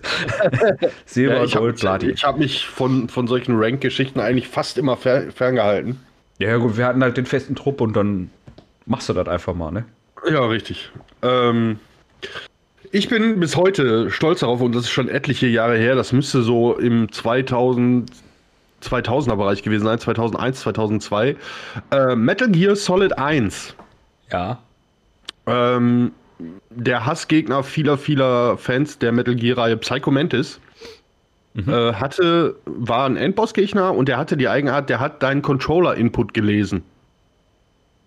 Silber, 1.06 1.44
ja, 1.44 1.58
Gold, 1.58 1.74
hab, 1.76 1.80
Platin. 1.80 2.10
Ich 2.10 2.24
habe 2.24 2.38
mich 2.38 2.66
von, 2.66 3.08
von 3.08 3.28
solchen 3.28 3.56
Rank-Geschichten 3.56 4.18
eigentlich 4.18 4.48
fast 4.48 4.78
immer 4.78 4.96
fer 4.96 5.30
ferngehalten. 5.30 6.00
Ja, 6.38 6.56
gut, 6.56 6.76
wir 6.76 6.86
hatten 6.86 7.02
halt 7.02 7.16
den 7.16 7.26
festen 7.26 7.54
Trupp 7.54 7.80
und 7.80 7.94
dann 7.94 8.30
machst 8.84 9.08
du 9.08 9.12
das 9.12 9.28
einfach 9.28 9.54
mal, 9.54 9.70
ne? 9.70 9.84
Ja, 10.28 10.46
richtig. 10.46 10.90
Ähm, 11.22 11.78
ich 12.92 13.08
bin 13.08 13.40
bis 13.40 13.56
heute 13.56 14.10
stolz 14.10 14.40
darauf, 14.40 14.60
und 14.60 14.74
das 14.74 14.84
ist 14.84 14.90
schon 14.90 15.08
etliche 15.08 15.46
Jahre 15.46 15.76
her, 15.76 15.94
das 15.94 16.12
müsste 16.12 16.42
so 16.42 16.76
im 16.78 17.10
2000, 17.10 18.10
2000er 18.82 19.36
Bereich 19.36 19.62
gewesen 19.62 19.84
sein, 19.84 19.98
2001, 19.98 20.60
2002. 20.60 21.36
Äh, 21.90 22.16
Metal 22.16 22.48
Gear 22.48 22.76
Solid 22.76 23.18
1. 23.18 23.74
Ja. 24.32 24.58
Ähm, 25.46 26.12
der 26.70 27.06
Hassgegner 27.06 27.62
vieler, 27.62 27.98
vieler 27.98 28.58
Fans 28.58 28.98
der 28.98 29.12
Metal 29.12 29.34
Gear-Reihe 29.34 29.76
Psycho 29.76 30.10
Mantis 30.10 30.60
mhm. 31.54 31.72
äh, 31.72 31.92
hatte, 31.94 32.56
war 32.64 33.06
ein 33.06 33.16
Endboss-Gegner 33.16 33.94
und 33.94 34.08
der 34.08 34.18
hatte 34.18 34.36
die 34.36 34.48
Eigenart, 34.48 34.90
der 34.90 35.00
hat 35.00 35.22
deinen 35.22 35.42
Controller-Input 35.42 36.34
gelesen. 36.34 36.82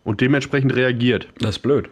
Und 0.03 0.21
dementsprechend 0.21 0.75
reagiert. 0.75 1.27
Das 1.39 1.51
ist 1.57 1.59
blöd. 1.59 1.89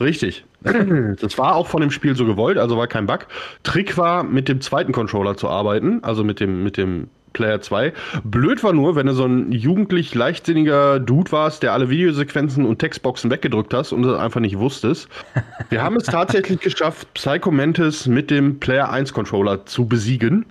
Richtig. 0.00 0.44
Das 0.62 1.38
war 1.38 1.54
auch 1.54 1.66
von 1.66 1.82
dem 1.82 1.90
Spiel 1.90 2.16
so 2.16 2.24
gewollt, 2.24 2.58
also 2.58 2.76
war 2.76 2.86
kein 2.86 3.06
Bug. 3.06 3.26
Trick 3.62 3.98
war, 3.98 4.24
mit 4.24 4.48
dem 4.48 4.60
zweiten 4.60 4.92
Controller 4.92 5.36
zu 5.36 5.48
arbeiten, 5.48 6.02
also 6.02 6.24
mit 6.24 6.40
dem, 6.40 6.62
mit 6.62 6.76
dem 6.76 7.08
Player 7.32 7.60
2. 7.60 7.92
Blöd 8.24 8.62
war 8.64 8.72
nur, 8.72 8.96
wenn 8.96 9.06
du 9.06 9.12
so 9.12 9.24
ein 9.24 9.52
jugendlich 9.52 10.14
leichtsinniger 10.14 10.98
Dude 11.00 11.30
warst, 11.32 11.62
der 11.62 11.72
alle 11.72 11.90
Videosequenzen 11.90 12.64
und 12.64 12.78
Textboxen 12.78 13.30
weggedrückt 13.30 13.72
hast 13.72 13.92
und 13.92 14.02
das 14.02 14.18
einfach 14.18 14.40
nicht 14.40 14.58
wusstest. 14.58 15.08
Wir 15.68 15.82
haben 15.82 15.96
es 15.96 16.04
tatsächlich 16.04 16.60
geschafft, 16.60 17.12
Psycho 17.14 17.50
Mantis 17.50 18.06
mit 18.06 18.30
dem 18.30 18.58
Player 18.58 18.90
1 18.90 19.12
Controller 19.12 19.66
zu 19.66 19.86
besiegen. 19.86 20.46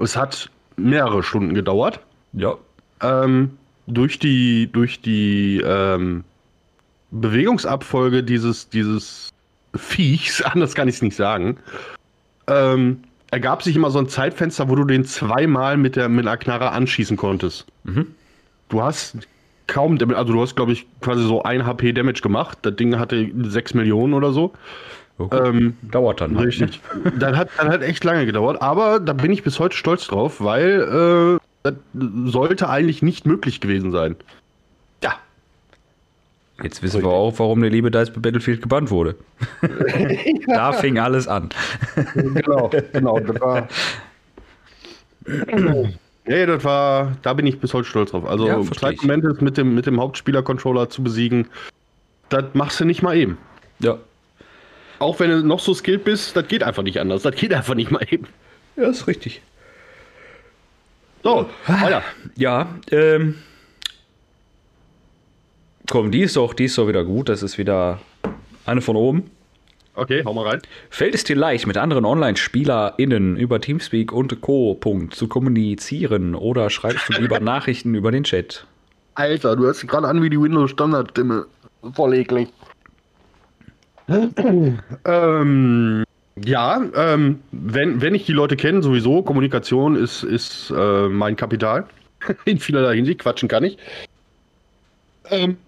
Es 0.00 0.16
hat 0.16 0.50
mehrere 0.76 1.22
Stunden 1.22 1.54
gedauert. 1.54 2.00
Ja. 2.32 2.56
Ähm, 3.02 3.50
durch 3.86 4.18
die, 4.18 4.70
durch 4.70 5.00
die 5.00 5.62
ähm, 5.64 6.24
Bewegungsabfolge 7.12 8.22
dieses, 8.22 8.68
dieses 8.68 9.30
Viechs, 9.74 10.42
anders 10.42 10.74
kann 10.74 10.88
ich 10.88 10.96
es 10.96 11.02
nicht 11.02 11.16
sagen, 11.16 11.58
ähm, 12.48 13.04
ergab 13.30 13.62
sich 13.62 13.76
immer 13.76 13.90
so 13.90 13.98
ein 13.98 14.08
Zeitfenster, 14.08 14.68
wo 14.68 14.74
du 14.74 14.84
den 14.84 15.04
zweimal 15.04 15.76
mit, 15.76 15.96
der, 15.96 16.08
mit 16.08 16.26
einer 16.26 16.36
Knarre 16.36 16.70
anschießen 16.72 17.16
konntest. 17.16 17.66
Mhm. 17.84 18.08
Du 18.68 18.82
hast 18.82 19.16
kaum, 19.66 19.98
also 20.14 20.32
du 20.32 20.40
hast, 20.40 20.56
glaube 20.56 20.72
ich, 20.72 20.86
quasi 21.00 21.22
so 21.22 21.42
ein 21.42 21.64
HP 21.64 21.92
Damage 21.92 22.20
gemacht. 22.20 22.58
Das 22.62 22.76
Ding 22.76 22.98
hatte 22.98 23.30
6 23.34 23.74
Millionen 23.74 24.14
oder 24.14 24.32
so. 24.32 24.52
Okay. 25.18 25.48
Ähm, 25.48 25.76
Dauert 25.82 26.20
dann. 26.20 26.36
Halt, 26.36 26.48
richtig. 26.48 26.80
Ne? 27.04 27.12
dann, 27.18 27.36
hat, 27.36 27.48
dann 27.58 27.68
hat 27.68 27.82
echt 27.82 28.02
lange 28.04 28.26
gedauert, 28.26 28.60
aber 28.60 29.00
da 29.00 29.12
bin 29.12 29.30
ich 29.30 29.42
bis 29.42 29.58
heute 29.58 29.76
stolz 29.76 30.06
drauf, 30.06 30.40
weil 30.40 31.38
äh, 31.38 31.38
das 31.62 31.74
sollte 32.24 32.68
eigentlich 32.68 33.02
nicht 33.02 33.26
möglich 33.26 33.60
gewesen 33.60 33.92
sein. 33.92 34.16
Ja. 36.62 36.68
Jetzt 36.68 36.82
wissen 36.82 37.02
wir 37.02 37.10
auch, 37.10 37.38
warum 37.38 37.60
der 37.60 37.70
liebe 37.70 37.90
Dice 37.90 38.10
bei 38.10 38.20
Battlefield 38.20 38.62
gebannt 38.62 38.90
wurde. 38.90 39.16
da 40.46 40.72
fing 40.72 40.98
alles 40.98 41.26
an. 41.26 41.50
genau, 42.14 42.70
genau. 42.92 43.18
Das 43.18 43.40
war. 43.40 43.68
Ja, 46.26 46.46
das 46.46 46.62
war, 46.62 47.16
da 47.22 47.34
bin 47.34 47.46
ich 47.46 47.58
bis 47.58 47.74
heute 47.74 47.88
stolz 47.88 48.12
drauf. 48.12 48.24
Also 48.24 48.46
ja, 48.46 48.62
Zeit 48.72 49.02
mit 49.02 49.56
dem, 49.56 49.74
mit 49.74 49.86
dem 49.86 50.00
Hauptspieler-Controller 50.00 50.88
zu 50.88 51.02
besiegen, 51.02 51.48
das 52.28 52.44
machst 52.52 52.78
du 52.78 52.84
nicht 52.84 53.02
mal 53.02 53.16
eben. 53.16 53.38
Ja. 53.80 53.98
Auch 55.00 55.18
wenn 55.18 55.30
du 55.30 55.42
noch 55.44 55.58
so 55.58 55.74
skilled 55.74 56.04
bist, 56.04 56.36
das 56.36 56.46
geht 56.46 56.62
einfach 56.62 56.84
nicht 56.84 57.00
anders. 57.00 57.22
Das 57.22 57.34
geht 57.34 57.52
einfach 57.52 57.74
nicht 57.74 57.90
mal 57.90 58.06
eben. 58.08 58.28
Ja, 58.76 58.84
ist 58.84 59.08
richtig. 59.08 59.42
So, 61.24 61.48
weiter. 61.66 62.02
Ja, 62.36 62.68
ähm. 62.92 63.36
Komm, 65.92 66.10
die 66.10 66.22
ist 66.22 66.36
doch, 66.36 66.54
die 66.54 66.64
ist 66.64 66.78
doch 66.78 66.88
wieder 66.88 67.04
gut. 67.04 67.28
Das 67.28 67.42
ist 67.42 67.58
wieder 67.58 68.00
eine 68.64 68.80
von 68.80 68.96
oben. 68.96 69.30
Okay, 69.94 70.22
hau 70.24 70.32
mal 70.32 70.48
rein. 70.48 70.62
Fällt 70.88 71.14
es 71.14 71.22
dir 71.22 71.36
leicht, 71.36 71.66
mit 71.66 71.76
anderen 71.76 72.06
Online-SpielerInnen 72.06 73.36
über 73.36 73.60
Teamspeak 73.60 74.10
und 74.10 74.40
Co. 74.40 74.80
zu 75.10 75.28
kommunizieren 75.28 76.34
oder 76.34 76.70
schreibst 76.70 77.10
du 77.10 77.20
lieber 77.20 77.40
Nachrichten 77.40 77.94
über 77.94 78.10
den 78.10 78.24
Chat? 78.24 78.66
Alter, 79.16 79.54
du 79.54 79.64
hörst 79.64 79.82
dich 79.82 79.90
gerade 79.90 80.08
an 80.08 80.22
wie 80.22 80.30
die 80.30 80.40
Windows-Standardstimme. 80.40 81.44
Voll 81.92 82.14
eklig. 82.14 82.48
ähm, 85.04 86.04
ja, 86.42 86.82
ähm, 86.96 87.40
wenn, 87.50 88.00
wenn 88.00 88.14
ich 88.14 88.24
die 88.24 88.32
Leute 88.32 88.56
kenne, 88.56 88.82
sowieso, 88.82 89.20
Kommunikation 89.20 89.96
ist, 89.96 90.22
ist 90.22 90.72
äh, 90.74 91.08
mein 91.08 91.36
Kapital. 91.36 91.84
In 92.46 92.58
vielerlei 92.58 92.96
Hinsicht, 92.96 93.20
quatschen 93.20 93.50
kann 93.50 93.64
ich. 93.64 93.76
Ähm, 95.28 95.58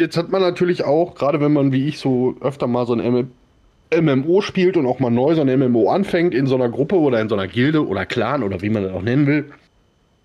jetzt 0.00 0.16
hat 0.16 0.30
man 0.30 0.42
natürlich 0.42 0.84
auch, 0.84 1.14
gerade 1.14 1.40
wenn 1.40 1.52
man 1.52 1.72
wie 1.72 1.86
ich 1.86 1.98
so 1.98 2.34
öfter 2.40 2.66
mal 2.66 2.86
so 2.86 2.94
ein 2.94 3.30
MMO 3.94 4.40
spielt 4.40 4.76
und 4.76 4.86
auch 4.86 5.00
mal 5.00 5.10
neu 5.10 5.34
so 5.34 5.42
ein 5.42 5.58
MMO 5.58 5.90
anfängt, 5.90 6.34
in 6.34 6.46
so 6.46 6.54
einer 6.54 6.68
Gruppe 6.68 6.96
oder 6.96 7.20
in 7.20 7.28
so 7.28 7.34
einer 7.34 7.48
Gilde 7.48 7.86
oder 7.86 8.06
Clan 8.06 8.42
oder 8.42 8.62
wie 8.62 8.70
man 8.70 8.84
das 8.84 8.92
auch 8.92 9.02
nennen 9.02 9.26
will, 9.26 9.52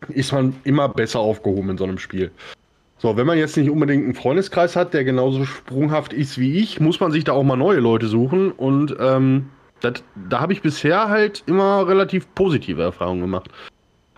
ist 0.09 0.31
man 0.31 0.55
immer 0.63 0.89
besser 0.89 1.19
aufgehoben 1.19 1.71
in 1.71 1.77
so 1.77 1.83
einem 1.83 1.97
Spiel. 1.97 2.31
So, 2.97 3.17
wenn 3.17 3.27
man 3.27 3.37
jetzt 3.37 3.57
nicht 3.57 3.69
unbedingt 3.69 4.05
einen 4.05 4.15
Freundeskreis 4.15 4.75
hat, 4.75 4.93
der 4.93 5.03
genauso 5.03 5.45
sprunghaft 5.45 6.13
ist 6.13 6.39
wie 6.39 6.59
ich, 6.59 6.79
muss 6.79 6.99
man 6.99 7.11
sich 7.11 7.23
da 7.23 7.33
auch 7.33 7.43
mal 7.43 7.57
neue 7.57 7.79
Leute 7.79 8.07
suchen 8.07 8.51
und 8.51 8.95
ähm, 8.99 9.47
das, 9.81 10.03
da 10.29 10.39
habe 10.39 10.53
ich 10.53 10.61
bisher 10.61 11.09
halt 11.09 11.43
immer 11.45 11.87
relativ 11.87 12.33
positive 12.33 12.81
Erfahrungen 12.81 13.21
gemacht. 13.21 13.49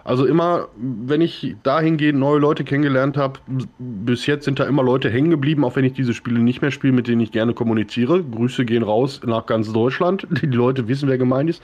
Also 0.08 0.26
immer, 0.26 0.70
wenn 0.78 1.20
ich 1.20 1.58
dahingehend 1.64 2.18
neue 2.18 2.40
Leute 2.40 2.64
kennengelernt 2.64 3.18
habe, 3.18 3.42
bis 3.78 4.26
jetzt 4.26 4.46
sind 4.46 4.58
da 4.58 4.64
immer 4.64 4.82
Leute 4.82 5.10
hängen 5.10 5.32
geblieben, 5.32 5.66
auch 5.66 5.76
wenn 5.76 5.84
ich 5.84 5.92
diese 5.92 6.14
Spiele 6.14 6.40
nicht 6.40 6.62
mehr 6.62 6.72
spiele, 6.72 6.94
mit 6.94 7.10
denen 7.10 7.20
ich 7.20 7.34
gerne 7.34 7.54
kommuniziere. 7.54 8.24
Grüße 8.24 8.64
gehen 8.64 8.84
raus 8.84 9.20
nach 9.26 9.46
ganz 9.48 9.74
Deutschland. 9.74 10.26
Die 10.42 10.46
Leute 10.46 10.88
wissen, 10.88 11.10
wer 11.10 11.18
gemeint 11.18 11.50
ist. 11.50 11.62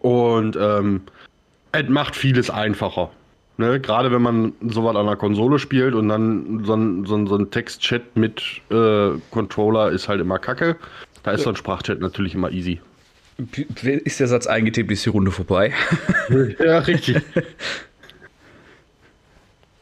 Und 0.00 0.58
ähm, 0.60 1.02
es 1.70 1.88
macht 1.88 2.16
vieles 2.16 2.50
einfacher. 2.50 3.10
Ne? 3.56 3.78
Gerade 3.78 4.10
wenn 4.10 4.22
man 4.22 4.54
sowas 4.62 4.96
an 4.96 5.06
der 5.06 5.14
Konsole 5.14 5.60
spielt 5.60 5.94
und 5.94 6.08
dann 6.08 6.64
so 6.64 6.74
ein, 6.74 7.06
so 7.06 7.14
ein, 7.14 7.28
so 7.28 7.36
ein 7.36 7.52
Text-Chat 7.52 8.16
mit 8.16 8.42
äh, 8.70 9.10
Controller 9.30 9.92
ist 9.92 10.08
halt 10.08 10.20
immer 10.20 10.40
kacke. 10.40 10.74
Da 11.22 11.30
ist 11.30 11.44
so 11.44 11.50
ein 11.50 11.56
Sprachchat 11.56 12.00
natürlich 12.00 12.34
immer 12.34 12.50
easy. 12.50 12.80
Ist 14.04 14.20
der 14.20 14.28
Satz 14.28 14.46
eingetippt, 14.46 14.90
ist 14.90 15.04
die 15.04 15.10
Runde 15.10 15.30
vorbei. 15.30 15.72
ja, 16.58 16.78
richtig. 16.78 17.22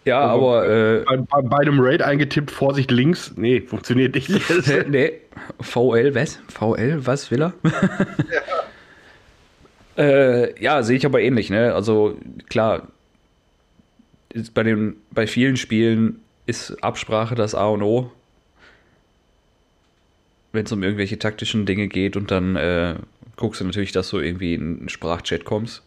Ja, 0.07 0.21
aber. 0.21 0.65
aber 0.65 0.69
äh, 0.69 1.05
bei, 1.07 1.17
bei, 1.17 1.41
bei, 1.41 1.57
einem 1.61 1.81
Raid 1.81 2.03
eingetippt, 2.03 2.51
Vorsicht 2.51 2.91
links. 2.91 3.33
Nee, 3.37 3.63
funktioniert 3.63 4.15
nicht. 4.15 4.29
nee, 4.91 5.13
VL, 5.63 6.15
was? 6.15 6.41
VL, 6.49 7.07
was 7.07 7.31
will 7.31 7.45
er? 7.45 7.55
ja, 9.97 10.05
äh, 10.05 10.63
ja 10.63 10.83
sehe 10.83 10.99
ich 10.99 11.07
aber 11.07 11.23
ähnlich, 11.23 11.49
ne? 11.49 11.73
Also, 11.73 12.19
klar, 12.51 12.89
bei, 14.53 14.63
den, 14.63 14.97
bei 15.11 15.27
vielen 15.27 15.57
Spielen 15.57 16.21
ist 16.45 16.85
Absprache 16.85 17.35
das 17.35 17.55
A 17.55 17.69
und 17.69 17.83
O 17.83 18.13
wenn 20.55 20.65
es 20.65 20.73
um 20.73 20.83
irgendwelche 20.83 21.19
taktischen 21.19 21.67
Dinge 21.67 21.89
geht 21.89 22.17
und 22.17 22.31
dann 22.31 22.57
äh, 22.57 22.95
guckst 23.37 23.61
du 23.61 23.65
natürlich, 23.65 23.93
dass 23.93 24.11
du 24.11 24.19
irgendwie 24.19 24.55
in 24.55 24.79
einen 24.79 24.89
Sprachchat 24.89 25.45
kommst. 25.45 25.83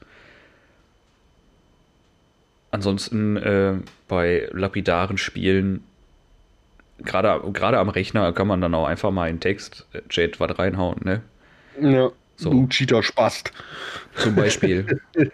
Ansonsten 2.71 3.37
äh, 3.37 3.75
bei 4.07 4.49
lapidaren 4.51 5.17
Spielen, 5.17 5.83
gerade 6.99 7.79
am 7.79 7.89
Rechner, 7.89 8.33
kann 8.33 8.47
man 8.47 8.61
dann 8.61 8.73
auch 8.73 8.85
einfach 8.85 9.11
mal 9.11 9.29
in 9.29 9.39
Text-Chat 9.39 10.39
was 10.39 10.59
reinhauen, 10.59 10.99
ne? 11.03 11.21
Ja, 11.79 12.11
so. 12.35 12.51
du 12.51 12.67
Cheater 12.67 13.03
spast. 13.03 13.51
Zum 14.15 14.35
Beispiel. 14.35 14.99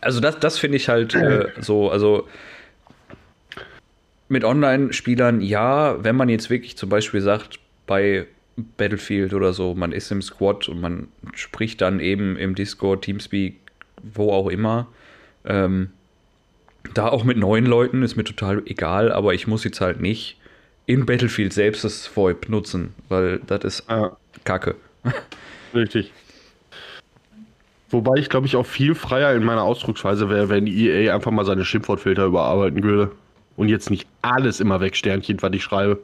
also 0.00 0.20
das, 0.20 0.38
das 0.38 0.58
finde 0.58 0.76
ich 0.76 0.88
halt 0.88 1.14
äh, 1.14 1.48
so, 1.60 1.90
also 1.90 2.28
mit 4.28 4.44
Online-Spielern, 4.44 5.40
ja, 5.40 6.02
wenn 6.04 6.14
man 6.14 6.28
jetzt 6.28 6.50
wirklich 6.50 6.76
zum 6.76 6.90
Beispiel 6.90 7.20
sagt, 7.20 7.58
bei 7.86 8.26
Battlefield 8.76 9.34
oder 9.34 9.52
so, 9.52 9.74
man 9.74 9.92
ist 9.92 10.10
im 10.10 10.22
Squad 10.22 10.68
und 10.68 10.80
man 10.80 11.08
spricht 11.34 11.80
dann 11.80 12.00
eben 12.00 12.36
im 12.36 12.54
Discord, 12.54 13.02
Teamspeak, 13.02 13.56
wo 14.02 14.32
auch 14.32 14.48
immer. 14.48 14.86
Ähm, 15.44 15.90
da 16.94 17.08
auch 17.08 17.24
mit 17.24 17.36
neuen 17.36 17.66
Leuten 17.66 18.02
ist 18.02 18.16
mir 18.16 18.24
total 18.24 18.62
egal, 18.66 19.12
aber 19.12 19.34
ich 19.34 19.46
muss 19.46 19.64
jetzt 19.64 19.80
halt 19.80 20.00
nicht 20.00 20.38
in 20.86 21.06
Battlefield 21.06 21.52
selbst 21.52 21.84
das 21.84 22.10
VoIP 22.16 22.48
nutzen, 22.48 22.94
weil 23.08 23.40
das 23.46 23.64
ist 23.64 23.84
ja. 23.90 24.16
Kacke. 24.44 24.74
Richtig. 25.74 26.12
Wobei 27.90 28.18
ich 28.18 28.28
glaube 28.28 28.46
ich 28.46 28.56
auch 28.56 28.66
viel 28.66 28.94
freier 28.94 29.34
in 29.34 29.44
meiner 29.44 29.62
Ausdrucksweise 29.62 30.28
wäre, 30.28 30.48
wenn 30.48 30.66
EA 30.66 31.14
einfach 31.14 31.30
mal 31.30 31.44
seine 31.44 31.64
Schimpfwortfilter 31.64 32.26
überarbeiten 32.26 32.82
würde. 32.82 33.12
Und 33.56 33.68
jetzt 33.68 33.90
nicht 33.90 34.06
alles 34.22 34.60
immer 34.60 34.80
weg, 34.80 34.94
Sternchen, 34.94 35.42
was 35.42 35.52
ich 35.52 35.62
schreibe. 35.62 35.98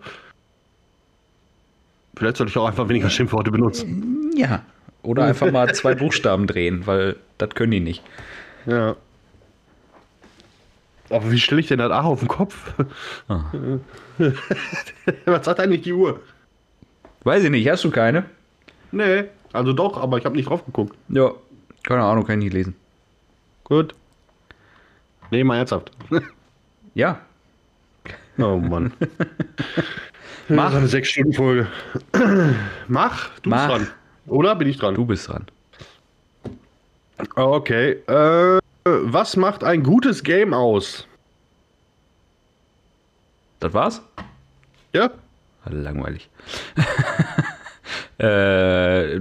Vielleicht 2.17 2.37
sollte 2.37 2.51
ich 2.51 2.59
auch 2.59 2.67
einfach 2.67 2.89
weniger 2.89 3.11
Schimpfworte 3.11 3.51
benutzen. 3.51 4.33
Ja. 4.37 4.63
Oder 5.03 5.25
einfach 5.25 5.51
mal 5.51 5.73
zwei 5.75 5.95
Buchstaben 5.95 6.47
drehen, 6.47 6.87
weil 6.87 7.17
das 7.39 7.51
können 7.51 7.73
die 7.73 7.81
nicht. 7.81 8.03
Ja. 8.67 8.97
Aber 11.11 11.31
wie 11.31 11.39
stelle 11.39 11.61
ich 11.61 11.69
denn 11.69 11.79
das 11.79 11.91
A 11.91 12.03
auf 12.03 12.21
den 12.21 12.29
Kopf? 12.29 12.73
Ah. 13.29 13.45
Was 15.27 15.45
sagt 15.45 15.61
eigentlich 15.61 15.83
die 15.83 15.93
Uhr? 15.93 16.21
Weiß 17.25 17.45
ich 17.45 17.51
nicht, 17.51 17.69
hast 17.69 17.85
du 17.85 17.91
keine? 17.91 18.25
Nee, 18.93 19.25
also 19.53 19.73
doch, 19.73 19.99
aber 19.99 20.19
ich 20.19 20.25
habe 20.25 20.37
nicht 20.37 20.49
drauf 20.49 20.65
geguckt. 20.65 20.97
Ja, 21.09 21.33
keine 21.83 22.03
Ahnung, 22.03 22.25
kann 22.27 22.39
ich 22.39 22.45
nicht 22.45 22.55
lesen. 22.55 22.75
Gut. 23.65 23.95
Nee, 25.31 25.45
mal 25.45 25.59
ernsthaft. 25.59 25.91
Ja, 26.95 27.21
Oh 28.39 28.57
Mann. 28.59 28.93
Mach. 30.49 30.73
So 30.73 30.79
eine 30.79 30.89
sechs 30.89 31.11
Stunden 31.11 31.33
Folge. 31.33 31.69
Mach, 32.89 33.31
du 33.41 33.51
Mach. 33.51 33.79
bist 33.79 33.89
dran. 33.89 33.95
Oder 34.27 34.55
bin 34.57 34.69
ich 34.69 34.79
dran? 34.79 34.95
du 34.95 35.05
bist 35.05 35.29
dran. 35.29 35.47
Okay. 37.35 37.93
Äh, 38.07 38.61
was 38.85 39.37
macht 39.37 39.65
ein 39.65 39.83
gutes 39.83 40.23
Game 40.23 40.53
aus? 40.53 41.07
Das 43.61 43.73
war's? 43.73 44.03
Ja? 44.93 45.11
Langweilig. 45.67 46.29
äh, 48.19 49.21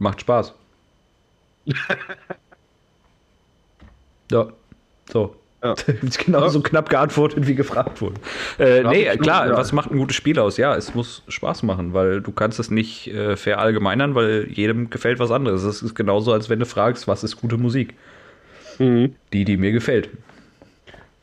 macht 0.00 0.20
Spaß. 0.22 0.52
ja, 4.30 4.48
so. 5.12 5.36
Ja. 5.64 5.74
Genauso 6.24 6.60
knapp 6.60 6.90
geantwortet, 6.90 7.46
wie 7.46 7.54
gefragt 7.54 8.02
wurde. 8.02 8.16
Äh, 8.58 8.82
Darf 8.82 8.92
nee, 8.92 9.04
klar, 9.16 9.46
ja. 9.48 9.56
was 9.56 9.72
macht 9.72 9.90
ein 9.90 9.96
gutes 9.96 10.14
Spiel 10.14 10.38
aus? 10.38 10.58
Ja, 10.58 10.76
es 10.76 10.94
muss 10.94 11.22
Spaß 11.28 11.62
machen, 11.62 11.94
weil 11.94 12.20
du 12.20 12.32
kannst 12.32 12.60
es 12.60 12.70
nicht 12.70 13.08
äh, 13.08 13.36
verallgemeinern, 13.36 14.14
weil 14.14 14.46
jedem 14.50 14.90
gefällt 14.90 15.18
was 15.18 15.30
anderes. 15.30 15.62
Es 15.62 15.82
ist 15.82 15.94
genauso, 15.94 16.32
als 16.32 16.50
wenn 16.50 16.58
du 16.58 16.66
fragst, 16.66 17.08
was 17.08 17.24
ist 17.24 17.36
gute 17.40 17.56
Musik? 17.56 17.94
Mhm. 18.78 19.14
Die, 19.32 19.46
die 19.46 19.56
mir 19.56 19.72
gefällt. 19.72 20.10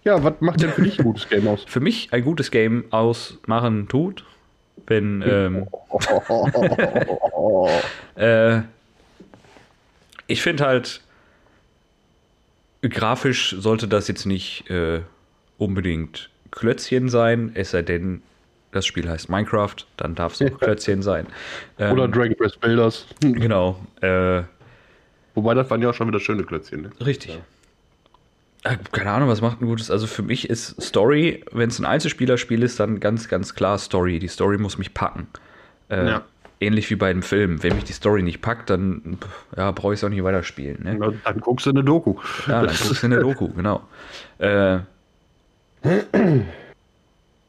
Ja, 0.03 0.23
was 0.23 0.33
macht 0.39 0.61
denn 0.61 0.71
für 0.71 0.81
dich 0.81 0.97
ein 0.97 1.05
gutes 1.05 1.29
Game 1.29 1.47
aus? 1.47 1.63
Für 1.67 1.79
mich 1.79 2.11
ein 2.11 2.23
gutes 2.23 2.49
Game 2.49 2.85
ausmachen 2.89 3.87
tut, 3.87 4.23
wenn 4.87 5.23
ähm, 5.25 5.67
Äh, 8.15 8.61
ich 10.27 10.41
finde 10.41 10.65
halt, 10.65 11.01
grafisch 12.81 13.55
sollte 13.57 13.87
das 13.87 14.07
jetzt 14.07 14.25
nicht 14.25 14.69
äh, 14.69 15.01
unbedingt 15.57 16.29
Klötzchen 16.51 17.09
sein, 17.09 17.51
es 17.53 17.71
sei 17.71 17.81
denn, 17.81 18.21
das 18.71 18.85
Spiel 18.85 19.09
heißt 19.09 19.29
Minecraft, 19.29 19.75
dann 19.97 20.15
darf 20.15 20.39
es 20.39 20.41
auch 20.51 20.59
Klötzchen 20.59 21.01
sein. 21.01 21.27
Ähm, 21.79 21.93
Oder 21.93 22.07
Dragon 22.07 22.35
Quest 22.35 22.59
Builders. 22.59 23.05
Genau, 23.21 23.79
äh, 24.01 24.43
Wobei, 25.33 25.53
das 25.53 25.69
waren 25.69 25.81
ja 25.81 25.89
auch 25.89 25.93
schon 25.93 26.07
wieder 26.09 26.19
schöne 26.19 26.43
Klötzchen. 26.43 26.81
Ne? 26.81 26.89
richtig. 27.05 27.39
Äh, 28.63 28.77
Keine 28.91 29.11
Ahnung, 29.11 29.29
was 29.29 29.41
macht 29.41 29.61
ein 29.61 29.65
gutes. 29.65 29.89
Also 29.89 30.07
für 30.07 30.23
mich 30.23 30.49
ist 30.49 30.79
Story, 30.81 31.43
wenn 31.51 31.69
es 31.69 31.79
ein 31.79 31.85
Einzelspielerspiel 31.85 32.61
ist, 32.63 32.79
dann 32.79 32.99
ganz, 32.99 33.27
ganz 33.27 33.55
klar 33.55 33.77
Story. 33.77 34.19
Die 34.19 34.27
Story 34.27 34.57
muss 34.57 34.77
mich 34.77 34.93
packen. 34.93 35.27
Äh, 35.89 36.05
Ja. 36.07 36.25
Ähnlich 36.61 36.89
wie 36.91 36.95
bei 36.95 37.09
einem 37.09 37.23
Film. 37.23 37.63
Wenn 37.63 37.75
mich 37.75 37.85
die 37.85 37.93
Story 37.93 38.21
nicht 38.21 38.41
packt, 38.41 38.69
dann 38.69 39.17
ja, 39.57 39.71
brauche 39.71 39.93
ich 39.93 39.99
es 39.99 40.03
auch 40.03 40.09
nicht 40.09 40.23
weiterspielen. 40.23 40.83
Ne? 40.83 40.95
Na, 40.97 41.11
Dann 41.25 41.39
guckst 41.41 41.65
du 41.65 41.71
eine 41.71 41.83
Doku. 41.83 42.15
Ja, 42.47 42.61
dann 42.61 42.75
guckst 42.75 43.01
du 43.01 43.07
in 43.07 43.11
der 43.11 43.21
Doku, 43.21 43.49
genau. 43.49 43.81
Äh, 44.37 44.79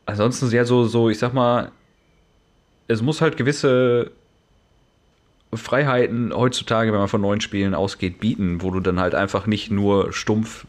ansonsten 0.07 0.51
ja 0.51 0.64
so, 0.64 0.85
so, 0.85 1.11
ich 1.11 1.18
sag 1.18 1.35
mal, 1.35 1.70
es 2.88 3.03
muss 3.03 3.20
halt 3.20 3.37
gewisse 3.37 4.11
Freiheiten 5.55 6.33
heutzutage, 6.35 6.92
wenn 6.92 6.98
man 6.98 7.09
von 7.09 7.20
neuen 7.20 7.40
Spielen 7.40 7.75
ausgeht, 7.75 8.18
bieten, 8.20 8.62
wo 8.62 8.70
du 8.70 8.81
dann 8.81 8.98
halt 8.98 9.14
einfach 9.14 9.46
nicht 9.46 9.70
nur 9.70 10.12
stumpf 10.12 10.66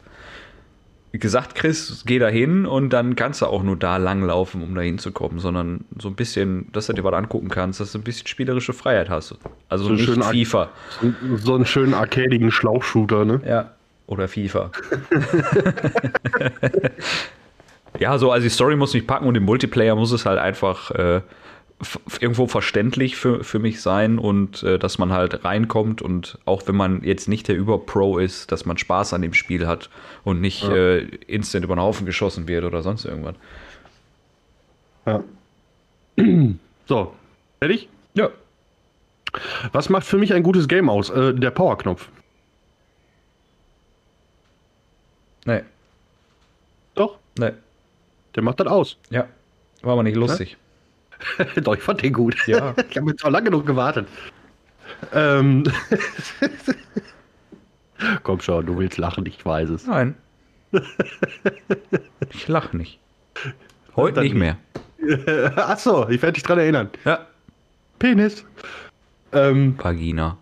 gesagt 1.18 1.54
kriegst, 1.54 2.06
geh 2.06 2.18
da 2.18 2.28
hin 2.28 2.66
und 2.66 2.90
dann 2.90 3.16
kannst 3.16 3.42
du 3.42 3.46
auch 3.46 3.62
nur 3.62 3.76
da 3.76 3.98
langlaufen, 3.98 4.62
um 4.62 4.74
da 4.74 4.80
hinzukommen, 4.80 5.38
sondern 5.38 5.84
so 5.98 6.08
ein 6.08 6.14
bisschen, 6.14 6.70
dass 6.72 6.86
du 6.86 6.92
dir 6.92 7.04
was 7.04 7.14
angucken 7.14 7.48
kannst, 7.48 7.80
dass 7.80 7.92
du 7.92 7.98
ein 7.98 8.04
bisschen 8.04 8.26
spielerische 8.26 8.72
Freiheit 8.72 9.10
hast. 9.10 9.36
Also 9.68 9.84
So 9.84 9.92
nicht 9.92 10.04
schön 10.04 10.22
FIFA. 10.22 10.70
So, 11.36 11.54
einen 11.54 11.66
schönen 11.66 11.94
arcadigen 11.94 12.50
Schlauchshooter, 12.50 13.24
ne? 13.24 13.40
Ja. 13.46 13.70
Oder 14.06 14.28
FIFA. 14.28 14.70
ja, 17.98 18.18
so, 18.18 18.32
also 18.32 18.44
die 18.44 18.50
Story 18.50 18.76
muss 18.76 18.92
mich 18.92 19.06
packen 19.06 19.26
und 19.26 19.36
im 19.36 19.44
Multiplayer 19.44 19.94
muss 19.94 20.12
es 20.12 20.26
halt 20.26 20.38
einfach 20.38 20.90
äh, 20.90 21.20
irgendwo 22.20 22.46
verständlich 22.46 23.16
für, 23.16 23.44
für 23.44 23.58
mich 23.58 23.82
sein 23.82 24.18
und 24.18 24.62
äh, 24.62 24.78
dass 24.78 24.98
man 24.98 25.12
halt 25.12 25.44
reinkommt 25.44 26.00
und 26.02 26.38
auch 26.44 26.62
wenn 26.66 26.76
man 26.76 27.02
jetzt 27.04 27.28
nicht 27.28 27.48
der 27.48 27.56
Überpro 27.56 28.18
ist, 28.18 28.50
dass 28.52 28.64
man 28.64 28.78
Spaß 28.78 29.12
an 29.12 29.22
dem 29.22 29.34
Spiel 29.34 29.66
hat 29.66 29.90
und 30.22 30.40
nicht 30.40 30.62
Ja. 30.62 30.74
äh, 30.74 30.98
instant 31.26 31.64
über 31.64 31.74
den 31.74 31.80
Haufen 31.82 32.06
geschossen 32.06 32.48
wird 32.48 32.64
oder 32.64 32.82
sonst 32.82 33.04
irgendwas. 33.04 33.34
Ja. 35.06 35.22
So, 36.86 37.14
fertig? 37.60 37.88
Ja. 38.12 38.28
Was 39.72 39.88
macht 39.88 40.06
für 40.06 40.18
mich 40.18 40.34
ein 40.34 40.42
gutes 40.42 40.68
Game 40.68 40.90
aus? 40.90 41.08
Äh, 41.08 41.32
der 41.34 41.50
Powerknopf. 41.50 42.08
Nee, 45.46 45.62
Doch, 46.94 47.16
nee. 47.38 47.52
der 48.34 48.42
macht 48.42 48.60
das 48.60 48.66
aus. 48.66 48.96
Ja. 49.10 49.26
War 49.82 49.94
aber 49.94 50.02
nicht 50.02 50.16
lustig. 50.16 50.56
Doch, 51.62 51.74
ich 51.74 51.82
fand 51.82 52.02
den 52.02 52.12
gut. 52.12 52.36
Ja. 52.46 52.74
Ich 52.90 52.96
habe 52.96 53.10
jetzt 53.10 53.24
auch 53.24 53.30
lange 53.30 53.46
genug 53.46 53.66
gewartet. 53.66 54.06
Ähm. 55.12 55.64
Komm 58.22 58.40
schon, 58.40 58.66
du 58.66 58.78
willst 58.78 58.98
lachen, 58.98 59.24
ich 59.26 59.44
weiß 59.44 59.70
es. 59.70 59.86
Nein. 59.86 60.14
ich 62.30 62.48
lache 62.48 62.76
nicht. 62.76 62.98
Heute 63.96 64.16
Dann 64.16 64.24
nicht 64.24 64.34
mehr. 64.34 64.56
Achso, 65.56 66.08
ich 66.08 66.20
werde 66.22 66.34
dich 66.34 66.42
dran 66.42 66.58
erinnern. 66.58 66.90
Ja. 67.04 67.26
Penis. 67.98 68.44
Ähm, 69.32 69.76
Vagina. 69.78 70.36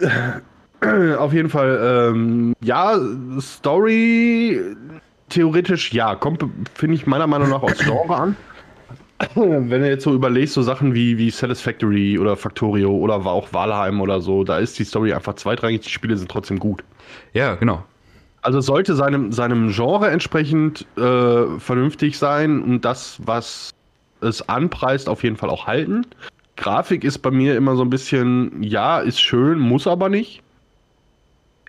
auf 1.18 1.32
jeden 1.32 1.50
Fall, 1.50 2.10
ähm, 2.12 2.54
ja, 2.60 2.98
Story, 3.40 4.60
theoretisch, 5.28 5.92
ja, 5.92 6.14
kommt, 6.14 6.44
finde 6.74 6.96
ich 6.96 7.06
meiner 7.06 7.26
Meinung 7.26 7.50
nach 7.50 7.62
aus 7.62 7.78
Genre 7.78 8.16
an. 8.16 8.36
Wenn 9.34 9.82
du 9.82 9.88
jetzt 9.88 10.04
so 10.04 10.14
überlegst, 10.14 10.54
so 10.54 10.62
Sachen 10.62 10.94
wie, 10.94 11.18
wie 11.18 11.30
Satisfactory 11.30 12.18
oder 12.18 12.36
Factorio 12.36 12.90
oder 12.90 13.16
auch 13.26 13.52
Valheim 13.52 14.00
oder 14.00 14.20
so, 14.20 14.44
da 14.44 14.58
ist 14.58 14.78
die 14.78 14.84
Story 14.84 15.12
einfach 15.12 15.34
zweitrangig, 15.34 15.82
die 15.82 15.90
Spiele 15.90 16.16
sind 16.16 16.30
trotzdem 16.30 16.58
gut. 16.58 16.82
Ja, 17.34 17.54
genau. 17.56 17.84
Also 18.42 18.60
es 18.60 18.66
sollte 18.66 18.94
seinem, 18.94 19.32
seinem 19.32 19.70
Genre 19.70 20.10
entsprechend 20.10 20.86
äh, 20.96 21.58
vernünftig 21.58 22.16
sein 22.16 22.62
und 22.62 22.84
das, 22.84 23.18
was 23.24 23.70
es 24.22 24.48
anpreist, 24.48 25.08
auf 25.08 25.22
jeden 25.22 25.36
Fall 25.36 25.50
auch 25.50 25.66
halten. 25.66 26.06
Grafik 26.56 27.04
ist 27.04 27.18
bei 27.18 27.30
mir 27.30 27.56
immer 27.56 27.76
so 27.76 27.82
ein 27.82 27.90
bisschen, 27.90 28.62
ja, 28.62 29.00
ist 29.00 29.20
schön, 29.20 29.58
muss 29.58 29.86
aber 29.86 30.08
nicht. 30.08 30.42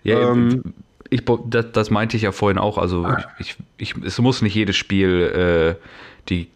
Ja, 0.02 0.30
Ähm, 0.30 0.62
ich, 1.10 1.22
das, 1.46 1.72
das 1.72 1.90
meinte 1.90 2.16
ich 2.16 2.22
ja 2.22 2.32
vorhin 2.32 2.58
auch. 2.58 2.78
Also 2.78 3.06
ich, 3.38 3.56
ich, 3.76 3.94
es 4.02 4.18
muss 4.18 4.40
nicht 4.40 4.54
jedes 4.54 4.76
Spiel 4.76 5.76
äh, 5.78 5.82
die 6.30 6.48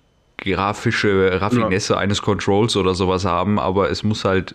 grafische 0.46 1.40
Raffinesse 1.40 1.96
eines 1.98 2.22
Controls 2.22 2.76
oder 2.76 2.94
sowas 2.94 3.24
haben, 3.24 3.58
aber 3.58 3.90
es 3.90 4.02
muss 4.02 4.24
halt 4.24 4.54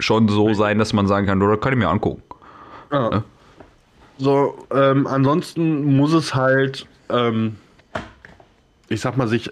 schon 0.00 0.28
so 0.28 0.54
sein, 0.54 0.78
dass 0.78 0.92
man 0.92 1.06
sagen 1.06 1.26
kann, 1.26 1.42
oder 1.42 1.56
kann 1.56 1.72
ich 1.72 1.78
mir 1.78 1.88
angucken. 1.88 2.22
Ja. 2.92 3.22
So, 4.18 4.66
ähm, 4.72 5.06
ansonsten 5.06 5.96
muss 5.96 6.12
es 6.12 6.34
halt, 6.34 6.86
ähm, 7.08 7.56
ich 8.88 9.00
sag 9.00 9.16
mal, 9.16 9.28
sich, 9.28 9.50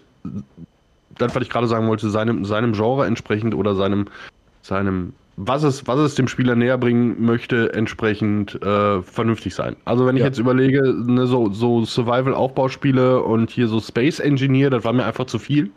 das, 1.17 1.35
was 1.35 1.43
ich 1.43 1.51
gerade 1.51 1.69
sagen 1.69 1.89
wollte, 1.89 2.11
seinem, 2.11 2.45
seinem 2.45 2.73
Genre 2.73 3.07
entsprechend 3.07 3.55
oder 3.55 3.75
seinem, 3.75 4.09
seinem, 4.63 5.15
was 5.37 5.63
es, 5.63 5.87
was 5.87 5.99
es 5.99 6.15
dem 6.15 6.29
Spieler 6.29 6.57
näher 6.57 6.79
bringen 6.79 7.23
möchte, 7.25 7.73
entsprechend 7.75 8.61
äh, 8.63 9.03
vernünftig 9.03 9.55
sein. 9.55 9.77
Also 9.85 10.07
wenn 10.07 10.17
ich 10.17 10.21
Ja. 10.21 10.27
jetzt 10.27 10.39
überlege, 10.39 10.83
ne, 11.07 11.27
so, 11.27 11.53
so 11.53 11.85
Survival-Aufbauspiele 11.85 13.23
und 13.23 13.51
hier 13.51 13.69
so 13.69 13.81
Space 13.81 14.19
Engineer, 14.19 14.71
das 14.71 14.85
war 14.85 14.93
mir 14.93 15.05
einfach 15.05 15.27
zu 15.27 15.39
viel. 15.39 15.71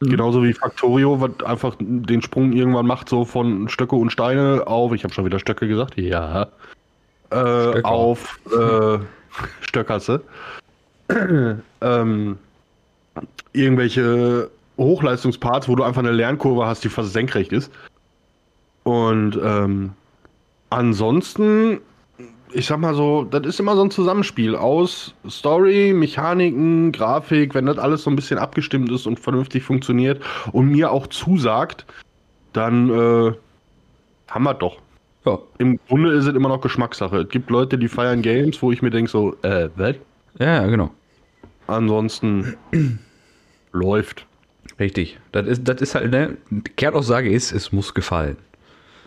Genauso 0.00 0.44
wie 0.44 0.52
Factorio, 0.52 1.20
was 1.20 1.44
einfach 1.44 1.74
den 1.80 2.22
Sprung 2.22 2.52
irgendwann 2.52 2.86
macht, 2.86 3.08
so 3.08 3.24
von 3.24 3.68
Stöcke 3.68 3.96
und 3.96 4.10
Steine 4.10 4.64
auf, 4.66 4.92
ich 4.92 5.02
habe 5.02 5.12
schon 5.12 5.24
wieder 5.24 5.40
Stöcke 5.40 5.66
gesagt, 5.66 5.96
ja, 5.96 6.46
äh, 7.30 7.82
auf 7.82 8.38
äh, 8.46 8.98
Stöckerse. 9.60 10.22
ähm, 11.80 12.38
irgendwelche 13.52 14.50
Hochleistungsparts, 14.76 15.68
wo 15.68 15.74
du 15.74 15.82
einfach 15.82 16.02
eine 16.02 16.12
Lernkurve 16.12 16.66
hast, 16.66 16.84
die 16.84 16.88
fast 16.88 17.12
senkrecht 17.12 17.52
ist. 17.52 17.72
Und 18.88 19.38
ähm, 19.44 19.90
ansonsten, 20.70 21.80
ich 22.54 22.64
sag 22.64 22.78
mal 22.78 22.94
so, 22.94 23.24
das 23.24 23.44
ist 23.44 23.60
immer 23.60 23.76
so 23.76 23.82
ein 23.82 23.90
Zusammenspiel 23.90 24.56
aus 24.56 25.14
Story, 25.28 25.92
Mechaniken, 25.94 26.90
Grafik, 26.90 27.52
wenn 27.52 27.66
das 27.66 27.76
alles 27.76 28.04
so 28.04 28.08
ein 28.08 28.16
bisschen 28.16 28.38
abgestimmt 28.38 28.90
ist 28.90 29.06
und 29.06 29.20
vernünftig 29.20 29.62
funktioniert 29.62 30.22
und 30.52 30.70
mir 30.70 30.90
auch 30.90 31.06
zusagt, 31.08 31.84
dann 32.54 32.88
äh, 32.88 33.32
haben 34.28 34.44
wir 34.44 34.54
doch. 34.54 34.78
Ja, 35.26 35.38
Im 35.58 35.78
Grunde 35.86 36.12
ist 36.12 36.24
es 36.24 36.34
immer 36.34 36.48
noch 36.48 36.62
Geschmackssache. 36.62 37.18
Es 37.18 37.28
gibt 37.28 37.50
Leute, 37.50 37.76
die 37.76 37.88
feiern 37.88 38.22
Games, 38.22 38.62
wo 38.62 38.72
ich 38.72 38.80
mir 38.80 38.88
denke 38.88 39.10
so, 39.10 39.36
äh, 39.42 39.68
was? 39.76 39.96
ja, 40.38 40.66
genau. 40.66 40.90
Ansonsten 41.66 42.56
läuft. 43.72 44.24
Richtig. 44.80 45.18
Das 45.32 45.46
ist, 45.46 45.68
das 45.68 45.82
ist 45.82 45.94
halt, 45.94 46.10
ne? 46.10 46.38
Kernaussage 46.76 47.28
ist, 47.28 47.52
es 47.52 47.70
muss 47.70 47.92
gefallen. 47.92 48.38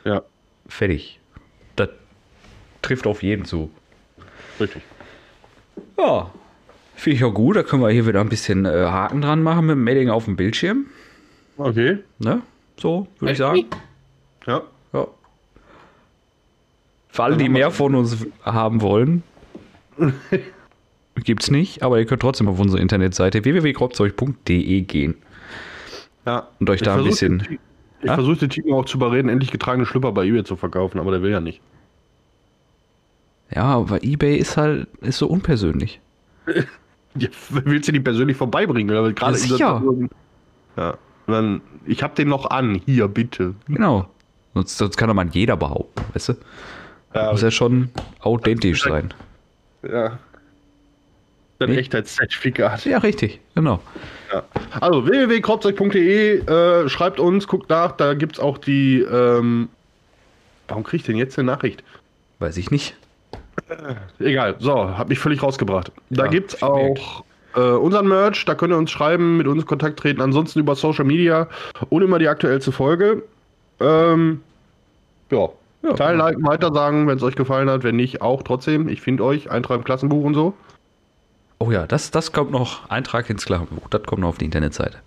Ja, 0.03 0.23
Fertig. 0.67 1.19
Das 1.75 1.89
trifft 2.81 3.05
auf 3.07 3.23
jeden 3.23 3.45
zu. 3.45 3.69
richtig. 4.59 4.81
Ja. 5.97 6.31
Finde 6.95 7.15
ich 7.17 7.23
auch 7.23 7.33
gut. 7.33 7.55
Da 7.55 7.63
können 7.63 7.81
wir 7.81 7.89
hier 7.89 8.05
wieder 8.07 8.21
ein 8.21 8.29
bisschen 8.29 8.65
äh, 8.65 8.69
Haken 8.69 9.21
dran 9.21 9.41
machen 9.43 9.65
mit 9.65 9.75
dem 9.75 9.87
Edding 9.87 10.09
auf 10.09 10.25
dem 10.25 10.35
Bildschirm. 10.35 10.85
Okay. 11.57 11.97
Ne? 12.19 12.41
So, 12.77 13.07
würde 13.19 13.31
ich 13.33 13.37
sagen. 13.37 13.65
Ja. 14.47 14.61
Ja. 14.93 15.07
Für 17.09 17.23
alle, 17.23 17.37
die 17.37 17.49
mehr 17.49 17.71
von 17.71 17.93
uns 17.95 18.25
haben 18.43 18.81
wollen, 18.81 19.23
gibt's 21.15 21.51
nicht, 21.51 21.83
aber 21.83 21.99
ihr 21.99 22.05
könnt 22.05 22.21
trotzdem 22.21 22.47
auf 22.47 22.59
unsere 22.59 22.81
Internetseite 22.81 23.43
www.grobzeug.de 23.43 24.81
gehen. 24.81 25.15
Ja. 26.25 26.47
Und 26.59 26.69
euch 26.69 26.81
da 26.81 26.95
ein 26.97 27.03
bisschen- 27.03 27.59
Ich 28.03 28.11
versuche 28.11 28.37
den 28.37 28.49
Timo 28.49 28.79
auch 28.79 28.85
zu 28.85 28.97
überreden, 28.97 29.29
endlich 29.29 29.51
getragene 29.51 29.85
Schlüpper 29.85 30.11
bei 30.11 30.25
eBay 30.25 30.43
zu 30.43 30.55
verkaufen, 30.55 30.99
aber 30.99 31.11
der 31.11 31.21
will 31.21 31.31
ja 31.31 31.39
nicht. 31.39 31.61
Ja, 33.53 33.63
aber 33.63 34.03
eBay 34.03 34.37
ist 34.37 34.57
halt 34.57 34.87
ist 35.01 35.17
so 35.17 35.27
unpersönlich. 35.27 35.99
Ja, 37.17 37.27
willst 37.49 37.89
du 37.89 37.91
die 37.91 37.99
persönlich 37.99 38.37
vorbeibringen? 38.37 38.89
Oder? 38.97 39.11
Gerade 39.11 39.33
Ja, 39.33 39.37
sicher. 39.37 39.83
Ja. 40.77 40.97
Dann, 41.27 41.59
ich 41.85 42.03
hab 42.03 42.15
den 42.15 42.29
noch 42.29 42.49
an. 42.49 42.81
Hier, 42.85 43.09
bitte. 43.09 43.53
Genau. 43.67 44.07
Sonst, 44.53 44.77
sonst 44.77 44.95
kann 44.95 45.09
doch 45.09 45.13
mal 45.13 45.27
jeder 45.27 45.57
behaupten, 45.57 46.05
weißt 46.13 46.29
du? 46.29 46.33
Ja, 47.13 47.33
Muss 47.33 47.41
ja 47.41 47.51
schon 47.51 47.89
authentisch 48.21 48.83
sein. 48.83 49.13
ja. 49.83 50.17
Ein 51.61 51.71
Nee. 51.71 51.77
Echtheitszertifikat. 51.77 52.85
Ja, 52.85 52.97
richtig, 52.99 53.39
genau. 53.55 53.79
Ja. 54.33 54.43
Also 54.79 55.05
www.kropzeug.de, 55.05 56.39
äh, 56.45 56.89
schreibt 56.89 57.19
uns, 57.19 57.47
guckt 57.47 57.69
nach, 57.69 57.91
da 57.93 58.13
gibt's 58.13 58.39
auch 58.39 58.57
die. 58.57 59.01
Ähm, 59.01 59.69
warum 60.67 60.83
krieg 60.83 61.01
ich 61.01 61.05
denn 61.05 61.17
jetzt 61.17 61.37
eine 61.37 61.45
Nachricht? 61.45 61.83
Weiß 62.39 62.57
ich 62.57 62.71
nicht. 62.71 62.95
Egal, 64.19 64.55
so, 64.59 64.97
hab 64.97 65.09
mich 65.09 65.19
völlig 65.19 65.43
rausgebracht. 65.43 65.91
Da 66.09 66.25
Ja, 66.25 66.29
gibt's 66.31 66.61
auch 66.63 67.23
äh, 67.55 67.59
unseren 67.59 68.07
Merch, 68.07 68.45
da 68.45 68.55
könnt 68.55 68.73
ihr 68.73 68.77
uns 68.77 68.91
schreiben, 68.91 69.37
mit 69.37 69.47
uns 69.47 69.61
in 69.61 69.67
Kontakt 69.67 69.99
treten, 69.99 70.21
ansonsten 70.21 70.59
über 70.59 70.75
Social 70.75 71.05
Media 71.05 71.47
und 71.89 72.01
immer 72.01 72.17
die 72.19 72.27
aktuellste 72.27 72.71
Folge. 72.71 73.23
Ähm, 73.79 74.41
ja. 75.31 75.49
Ja. 75.83 75.93
Teilen, 75.93 76.19
liken, 76.19 76.45
weiter 76.45 76.71
sagen, 76.71 77.07
wenn 77.07 77.17
es 77.17 77.23
euch 77.23 77.35
gefallen 77.35 77.69
hat, 77.69 77.83
wenn 77.83 77.95
nicht, 77.95 78.21
auch 78.21 78.43
trotzdem. 78.43 78.87
Ich 78.87 79.01
finde 79.01 79.23
euch, 79.25 79.49
Eintrag 79.49 79.77
im 79.79 79.83
Klassenbuch 79.83 80.23
und 80.23 80.35
so. 80.35 80.53
Oh 81.61 81.69
ja, 81.69 81.85
das, 81.85 82.09
das 82.09 82.31
kommt 82.31 82.49
noch, 82.49 82.89
Eintrag 82.89 83.29
ins 83.29 83.45
Klassenbuch, 83.45 83.87
das 83.89 84.01
kommt 84.01 84.21
noch 84.21 84.29
auf 84.29 84.39
die 84.39 84.45
Internetseite. 84.45 84.97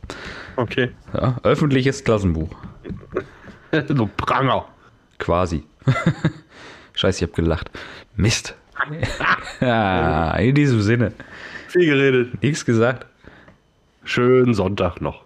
Okay. 0.54 0.92
Ja, 1.12 1.36
öffentliches 1.42 2.04
Klassenbuch, 2.04 2.48
so 3.88 4.08
Pranger. 4.16 4.64
quasi. 5.18 5.64
Scheiße, 6.94 7.24
ich 7.24 7.28
hab 7.28 7.34
gelacht. 7.34 7.72
Mist. 8.14 8.54
ja, 9.60 10.36
in 10.36 10.54
diesem 10.54 10.80
Sinne, 10.80 11.12
Viel 11.66 11.86
geredet. 11.86 12.40
nichts 12.40 12.64
gesagt. 12.64 13.04
Schönen 14.04 14.54
Sonntag 14.54 15.00
noch. 15.00 15.24